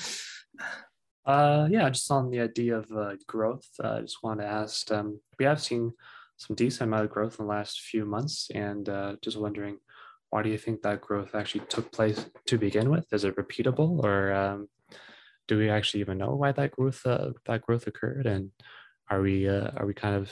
[1.26, 4.91] Uh, yeah, just on the idea of uh, growth, uh, I just want to ask.
[4.91, 5.93] Um, we have seen
[6.38, 9.78] some decent amount of growth in the last few months, and uh, just wondering,
[10.30, 13.12] why do you think that growth actually took place to begin with?
[13.12, 14.68] Is it repeatable, or um,
[15.47, 18.28] do we actually even know why that growth uh, that growth occurred?
[18.28, 18.51] And
[19.10, 20.30] are we uh, are we kind of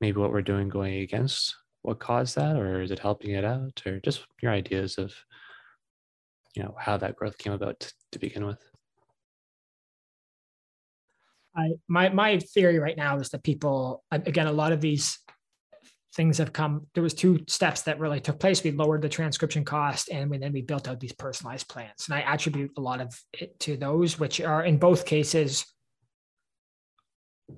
[0.00, 3.82] maybe what we're doing going against what caused that, or is it helping it out,
[3.86, 5.12] or just your ideas of
[6.56, 8.58] you know how that growth came about to, to begin with?
[11.54, 15.18] I, my my theory right now is that people again a lot of these
[16.14, 18.64] things have come there was two steps that really took place.
[18.64, 22.06] We lowered the transcription cost and then we built out these personalized plans.
[22.08, 25.66] And i attribute a lot of it to those which are in both cases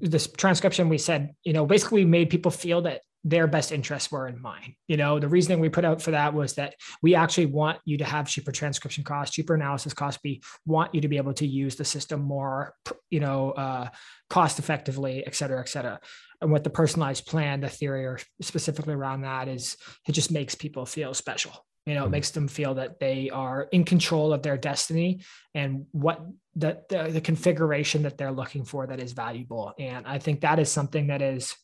[0.01, 4.11] this transcription we said you know basically we made people feel that their best interests
[4.11, 4.75] were in mind.
[4.87, 7.99] You know, the reasoning we put out for that was that we actually want you
[7.99, 10.21] to have cheaper transcription costs, cheaper analysis costs.
[10.25, 12.75] We want you to be able to use the system more,
[13.11, 13.89] you know, uh,
[14.31, 16.01] cost effectively, et cetera, et cetera.
[16.41, 19.77] And with the personalized plan, the theory or specifically around that is
[20.07, 21.53] it just makes people feel special.
[21.85, 22.13] You know, it mm-hmm.
[22.13, 25.23] makes them feel that they are in control of their destiny
[25.55, 26.21] and what
[26.55, 29.73] the, the, the configuration that they're looking for that is valuable.
[29.79, 31.55] And I think that is something that is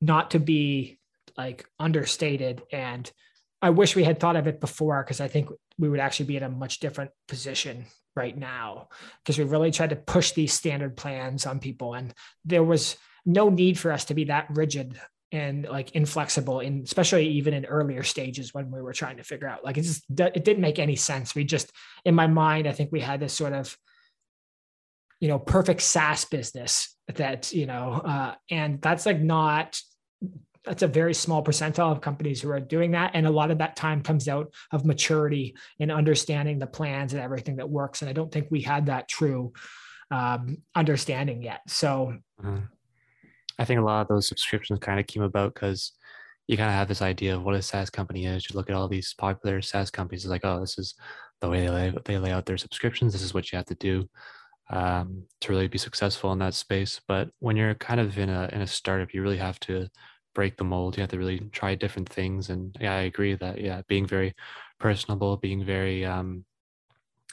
[0.00, 0.98] not to be
[1.36, 2.62] like understated.
[2.72, 3.10] And
[3.62, 6.36] I wish we had thought of it before because I think we would actually be
[6.36, 8.88] in a much different position right now
[9.22, 13.50] because we really tried to push these standard plans on people and there was no
[13.50, 14.98] need for us to be that rigid
[15.32, 19.48] and like inflexible in especially even in earlier stages when we were trying to figure
[19.48, 21.70] out like it just it didn't make any sense we just
[22.04, 23.76] in my mind i think we had this sort of
[25.20, 29.78] you know perfect saas business that you know uh, and that's like not
[30.64, 33.58] that's a very small percentile of companies who are doing that and a lot of
[33.58, 38.08] that time comes out of maturity and understanding the plans and everything that works and
[38.08, 39.52] i don't think we had that true
[40.10, 42.12] um, understanding yet so
[42.42, 42.64] mm-hmm.
[43.58, 45.92] I think a lot of those subscriptions kind of came about because
[46.46, 48.48] you kind of have this idea of what a SaaS company is.
[48.48, 50.94] You look at all these popular SaaS companies, it's like, oh, this is
[51.40, 53.12] the way they lay, they lay out their subscriptions.
[53.12, 54.08] This is what you have to do
[54.70, 57.00] um, to really be successful in that space.
[57.06, 59.88] But when you're kind of in a in a startup, you really have to
[60.34, 60.96] break the mold.
[60.96, 62.50] You have to really try different things.
[62.50, 64.34] And yeah, I agree that yeah, being very
[64.78, 66.44] personable, being very um,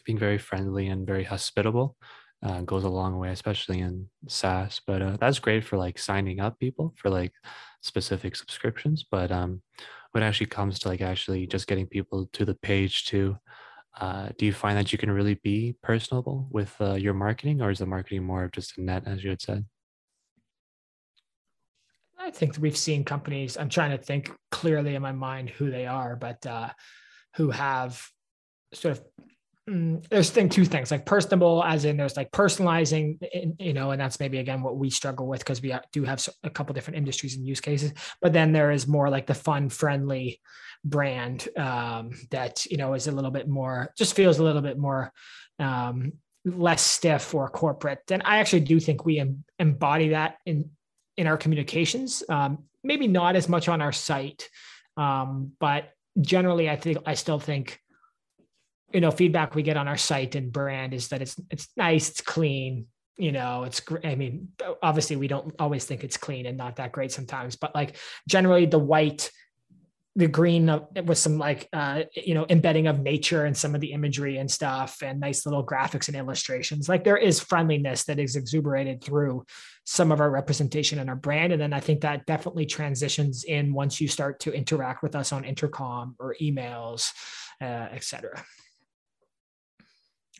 [0.05, 1.95] being very friendly and very hospitable
[2.43, 4.81] uh, goes a long way, especially in SaaS.
[4.85, 7.31] But uh, that's great for like signing up people for like
[7.81, 9.05] specific subscriptions.
[9.09, 9.61] But um,
[10.11, 13.37] when it actually comes to like actually just getting people to the page to,
[13.99, 17.69] uh, do you find that you can really be personable with uh, your marketing, or
[17.69, 19.65] is the marketing more of just a net, as you had said?
[22.17, 23.57] I think we've seen companies.
[23.57, 26.69] I'm trying to think clearly in my mind who they are, but uh,
[27.35, 28.01] who have
[28.73, 29.03] sort of
[29.69, 33.17] Mm, there's thing two things like personable as in there's like personalizing
[33.57, 36.49] you know and that's maybe again what we struggle with because we do have a
[36.49, 40.41] couple different industries and use cases but then there is more like the fun friendly
[40.83, 44.77] brand um, that you know is a little bit more just feels a little bit
[44.77, 45.11] more
[45.59, 46.13] um,
[46.45, 50.69] less stiff or corporate and i actually do think we em- embody that in
[51.15, 52.23] in our communications.
[52.27, 54.49] Um, maybe not as much on our site
[54.97, 55.89] um, but
[56.21, 57.79] generally i think i still think
[58.93, 62.09] you know feedback we get on our site and brand is that it's it's nice
[62.09, 62.85] it's clean
[63.17, 64.49] you know it's great i mean
[64.83, 67.95] obviously we don't always think it's clean and not that great sometimes but like
[68.27, 69.31] generally the white
[70.15, 73.93] the green with some like uh, you know embedding of nature and some of the
[73.93, 78.35] imagery and stuff and nice little graphics and illustrations like there is friendliness that is
[78.35, 79.43] exuberated through
[79.85, 83.73] some of our representation and our brand and then i think that definitely transitions in
[83.73, 87.11] once you start to interact with us on intercom or emails
[87.61, 88.43] uh, etc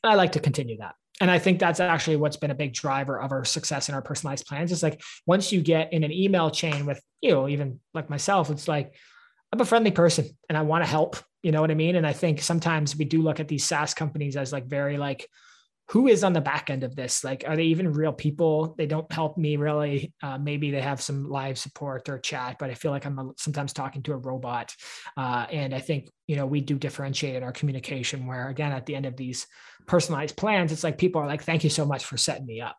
[0.03, 0.95] I like to continue that.
[1.21, 4.01] And I think that's actually what's been a big driver of our success in our
[4.01, 4.71] personalized plans.
[4.71, 8.49] Is like once you get in an email chain with, you know, even like myself,
[8.49, 8.95] it's like,
[9.53, 11.15] I'm a friendly person and I want to help.
[11.43, 11.95] You know what I mean?
[11.95, 15.29] And I think sometimes we do look at these SaaS companies as like very like
[15.89, 17.23] who is on the back end of this?
[17.23, 18.73] Like are they even real people?
[18.77, 20.13] They don't help me really.
[20.21, 23.73] Uh, maybe they have some live support or chat but i feel like i'm sometimes
[23.73, 24.73] talking to a robot.
[25.17, 28.85] Uh, and i think you know we do differentiate in our communication where again at
[28.85, 29.45] the end of these
[29.85, 32.77] personalized plans it's like people are like thank you so much for setting me up.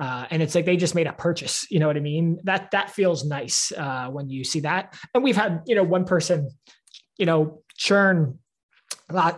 [0.00, 2.38] Uh, and it's like they just made a purchase you know what i mean?
[2.44, 4.94] That that feels nice uh, when you see that.
[5.14, 6.50] And we've had you know one person
[7.18, 8.38] you know churn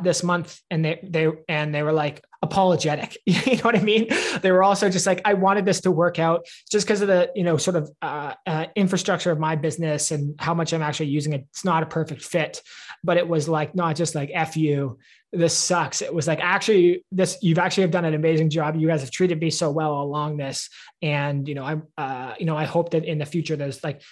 [0.02, 3.18] this month and they they and they were like apologetic.
[3.26, 4.08] You know what i mean?
[4.42, 7.30] They were also just like i wanted this to work out just because of the
[7.34, 11.08] you know sort of uh, uh, infrastructure of my business and how much i'm actually
[11.08, 11.46] using it.
[11.50, 12.62] It's not a perfect fit
[13.04, 14.98] but it was like not just like f you.
[15.30, 16.00] This sucks.
[16.00, 18.76] It was like actually this you've actually have done an amazing job.
[18.76, 20.70] You guys have treated me so well along this
[21.02, 24.02] and you know i uh, you know i hope that in the future there's like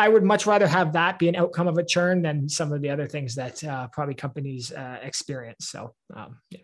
[0.00, 2.80] I would much rather have that be an outcome of a churn than some of
[2.82, 5.68] the other things that uh, probably companies uh, experience.
[5.68, 6.60] So, um, yeah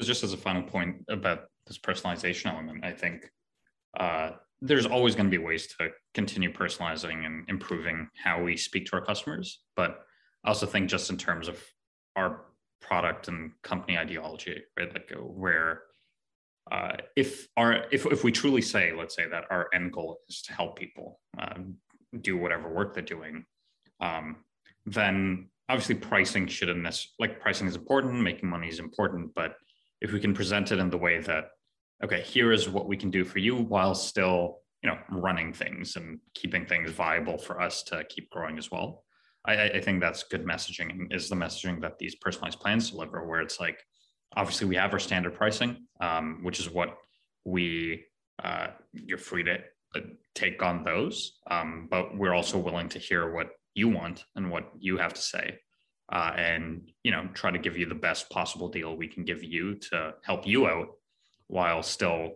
[0.00, 3.30] just as a final point about this personalization element, I think
[3.98, 8.86] uh, there's always going to be ways to continue personalizing and improving how we speak
[8.86, 9.60] to our customers.
[9.76, 10.00] But
[10.44, 11.62] I also think just in terms of
[12.16, 12.46] our
[12.80, 14.92] product and company ideology, right?
[14.92, 15.82] Like uh, where
[16.70, 20.42] uh, if our if if we truly say, let's say that our end goal is
[20.42, 21.54] to help people uh,
[22.20, 23.44] do whatever work they're doing,
[24.00, 24.36] um,
[24.86, 29.56] then obviously pricing shouldn't this like pricing is important, making money is important, but
[30.00, 31.50] if we can present it in the way that
[32.04, 35.96] okay here is what we can do for you while still you know running things
[35.96, 39.04] and keeping things viable for us to keep growing as well.
[39.44, 43.26] I, I think that's good messaging and is the messaging that these personalized plans deliver,
[43.26, 43.78] where it's like
[44.36, 46.96] obviously we have our standard pricing, um, which is what
[47.44, 48.04] we
[48.42, 49.58] uh, you're free to
[50.34, 54.70] take on those, um, but we're also willing to hear what you want and what
[54.78, 55.58] you have to say,
[56.12, 59.42] uh, and you know try to give you the best possible deal we can give
[59.42, 60.88] you to help you out
[61.48, 62.32] while still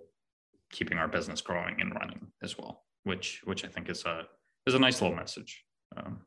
[0.70, 4.26] keeping our business growing and running as well, which which I think is a
[4.66, 5.64] is a nice little message.
[5.96, 6.20] Um,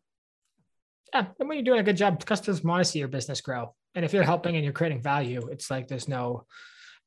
[1.14, 3.74] yeah, and when you're doing a good job, customers want to see your business grow.
[3.96, 6.46] And if you're helping and you're creating value, it's like there's no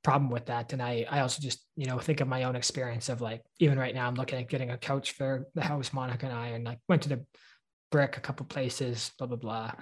[0.03, 0.73] problem with that.
[0.73, 3.79] And I I also just, you know, think of my own experience of like even
[3.79, 6.69] right now I'm looking at getting a couch for the house, Monica and I, and
[6.69, 7.25] I went to the
[7.91, 9.73] brick a couple places, blah, blah, blah.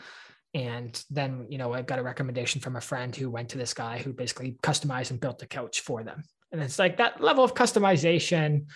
[0.52, 3.72] And then, you know, I got a recommendation from a friend who went to this
[3.72, 6.24] guy who basically customized and built the couch for them.
[6.52, 8.66] And it's like that level of customization,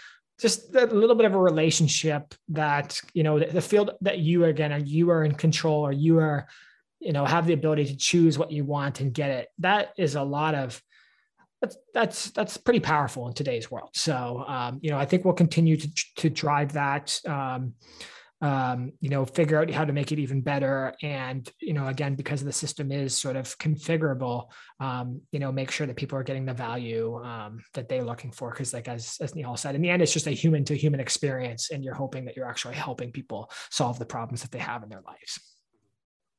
[0.40, 4.44] just a little bit of a relationship that, you know, the, the field that you
[4.44, 6.46] again are you are in control or you are,
[7.00, 9.48] you know, have the ability to choose what you want and get it.
[9.58, 10.80] That is a lot of
[11.64, 13.90] that's that's that's pretty powerful in today's world.
[13.94, 17.18] So um, you know, I think we'll continue to to drive that.
[17.26, 17.74] Um,
[18.40, 20.92] um, you know, figure out how to make it even better.
[21.02, 24.50] And, you know, again, because the system is sort of configurable,
[24.80, 28.32] um, you know, make sure that people are getting the value um, that they're looking
[28.32, 28.52] for.
[28.52, 31.00] Cause like, as, as Nihal said, in the end, it's just a human to human
[31.00, 31.70] experience.
[31.70, 34.90] And you're hoping that you're actually helping people solve the problems that they have in
[34.90, 35.40] their lives.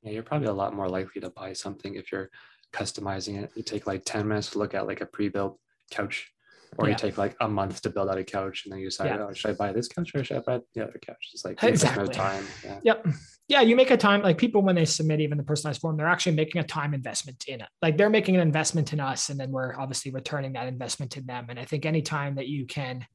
[0.03, 2.29] Yeah, you're probably a lot more likely to buy something if you're
[2.75, 3.51] customizing it.
[3.55, 5.59] You take like 10 minutes to look at like a pre-built
[5.91, 6.31] couch
[6.77, 6.91] or yeah.
[6.91, 9.25] you take like a month to build out a couch and then you decide, yeah.
[9.29, 11.29] oh, should I buy this couch or should I buy the other couch?
[11.33, 12.03] It's like exactly.
[12.03, 12.45] no time.
[12.63, 12.79] Yeah.
[12.83, 13.07] Yep.
[13.47, 16.07] Yeah, you make a time like people when they submit even the personalized form, they're
[16.07, 17.67] actually making a time investment in it.
[17.81, 21.21] Like they're making an investment in us, and then we're obviously returning that investment to
[21.21, 21.45] them.
[21.49, 23.05] And I think any time that you can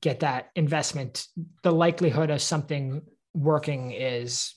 [0.00, 1.26] get that investment,
[1.64, 3.02] the likelihood of something
[3.34, 4.54] working is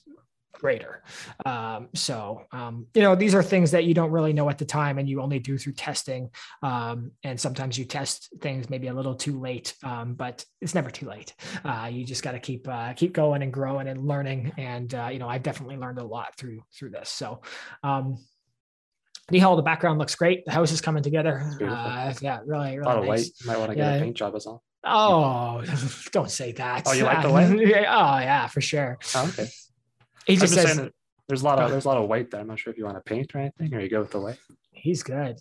[0.58, 1.02] greater.
[1.44, 4.64] Um, so, um, you know, these are things that you don't really know at the
[4.64, 6.30] time and you only do through testing.
[6.62, 10.90] Um, and sometimes you test things maybe a little too late, um, but it's never
[10.90, 11.34] too late.
[11.64, 14.52] Uh, you just got to keep, uh, keep going and growing and learning.
[14.56, 17.10] And, uh, you know, I've definitely learned a lot through, through this.
[17.10, 17.42] So,
[17.82, 18.18] um,
[19.30, 20.44] Nihal, the background looks great.
[20.44, 21.50] The house is coming together.
[21.60, 22.78] Uh, yeah, really, really.
[22.78, 23.02] A lot nice.
[23.02, 23.26] of white.
[23.44, 23.96] Might want to get yeah.
[23.96, 24.62] a paint job as well.
[24.84, 25.64] Oh,
[26.12, 26.84] don't say that.
[26.86, 27.50] Oh, you like the white?
[27.50, 28.98] oh, yeah, for sure.
[29.16, 29.48] Oh, okay.
[30.26, 30.90] He just says
[31.28, 32.40] there's a lot of there's a lot of white there.
[32.40, 34.20] I'm not sure if you want to paint or anything, or you go with the
[34.20, 34.38] white.
[34.72, 35.38] He's good.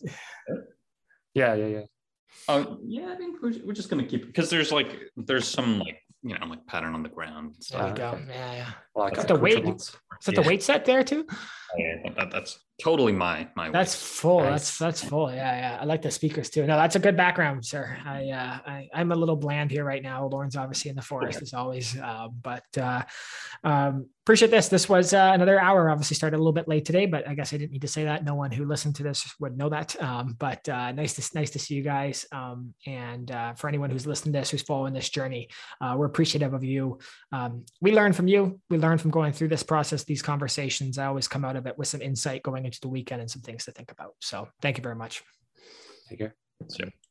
[1.34, 1.82] Yeah, yeah, yeah.
[2.48, 6.02] Oh yeah, I think we're, we're just gonna keep because there's like there's some like
[6.24, 7.56] you know like pattern on the ground.
[7.60, 7.78] So.
[7.78, 8.20] There you go.
[8.28, 8.70] Yeah, yeah.
[8.94, 9.66] Well, is that the weight?
[9.66, 10.42] Is that yeah.
[10.42, 11.26] the weight set there too?
[11.30, 11.36] Oh,
[11.78, 13.70] yeah, that, that's totally my my.
[13.70, 14.40] That's full.
[14.40, 14.52] Nice.
[14.52, 15.32] That's that's full.
[15.32, 15.78] Yeah, yeah.
[15.82, 16.66] I like the speakers too.
[16.66, 17.98] No, that's a good background, sir.
[18.06, 20.28] I uh, I I'm a little bland here right now.
[20.28, 23.04] Lauren's obviously in the forest as always, uh, but uh,
[23.64, 24.70] um, appreciate this.
[24.70, 25.90] This was uh, another hour.
[25.90, 28.06] Obviously started a little bit late today, but I guess I didn't need to say
[28.06, 28.26] that.
[28.26, 29.96] No one who listened to this would know that.
[30.02, 32.26] Um, but uh, nice to nice to see you guys.
[32.32, 35.50] Um, and uh, for anyone who's listening to this, who's following this journey,
[35.80, 36.98] uh, we're appreciative of you.
[37.32, 38.60] Um, we learn from you.
[38.70, 40.98] We learn from going through this process, these conversations.
[40.98, 43.42] I always come out of it with some insight going into the weekend and some
[43.42, 44.16] things to think about.
[44.22, 45.24] So thank you very much.
[46.10, 46.36] Take care.
[46.68, 47.05] See you.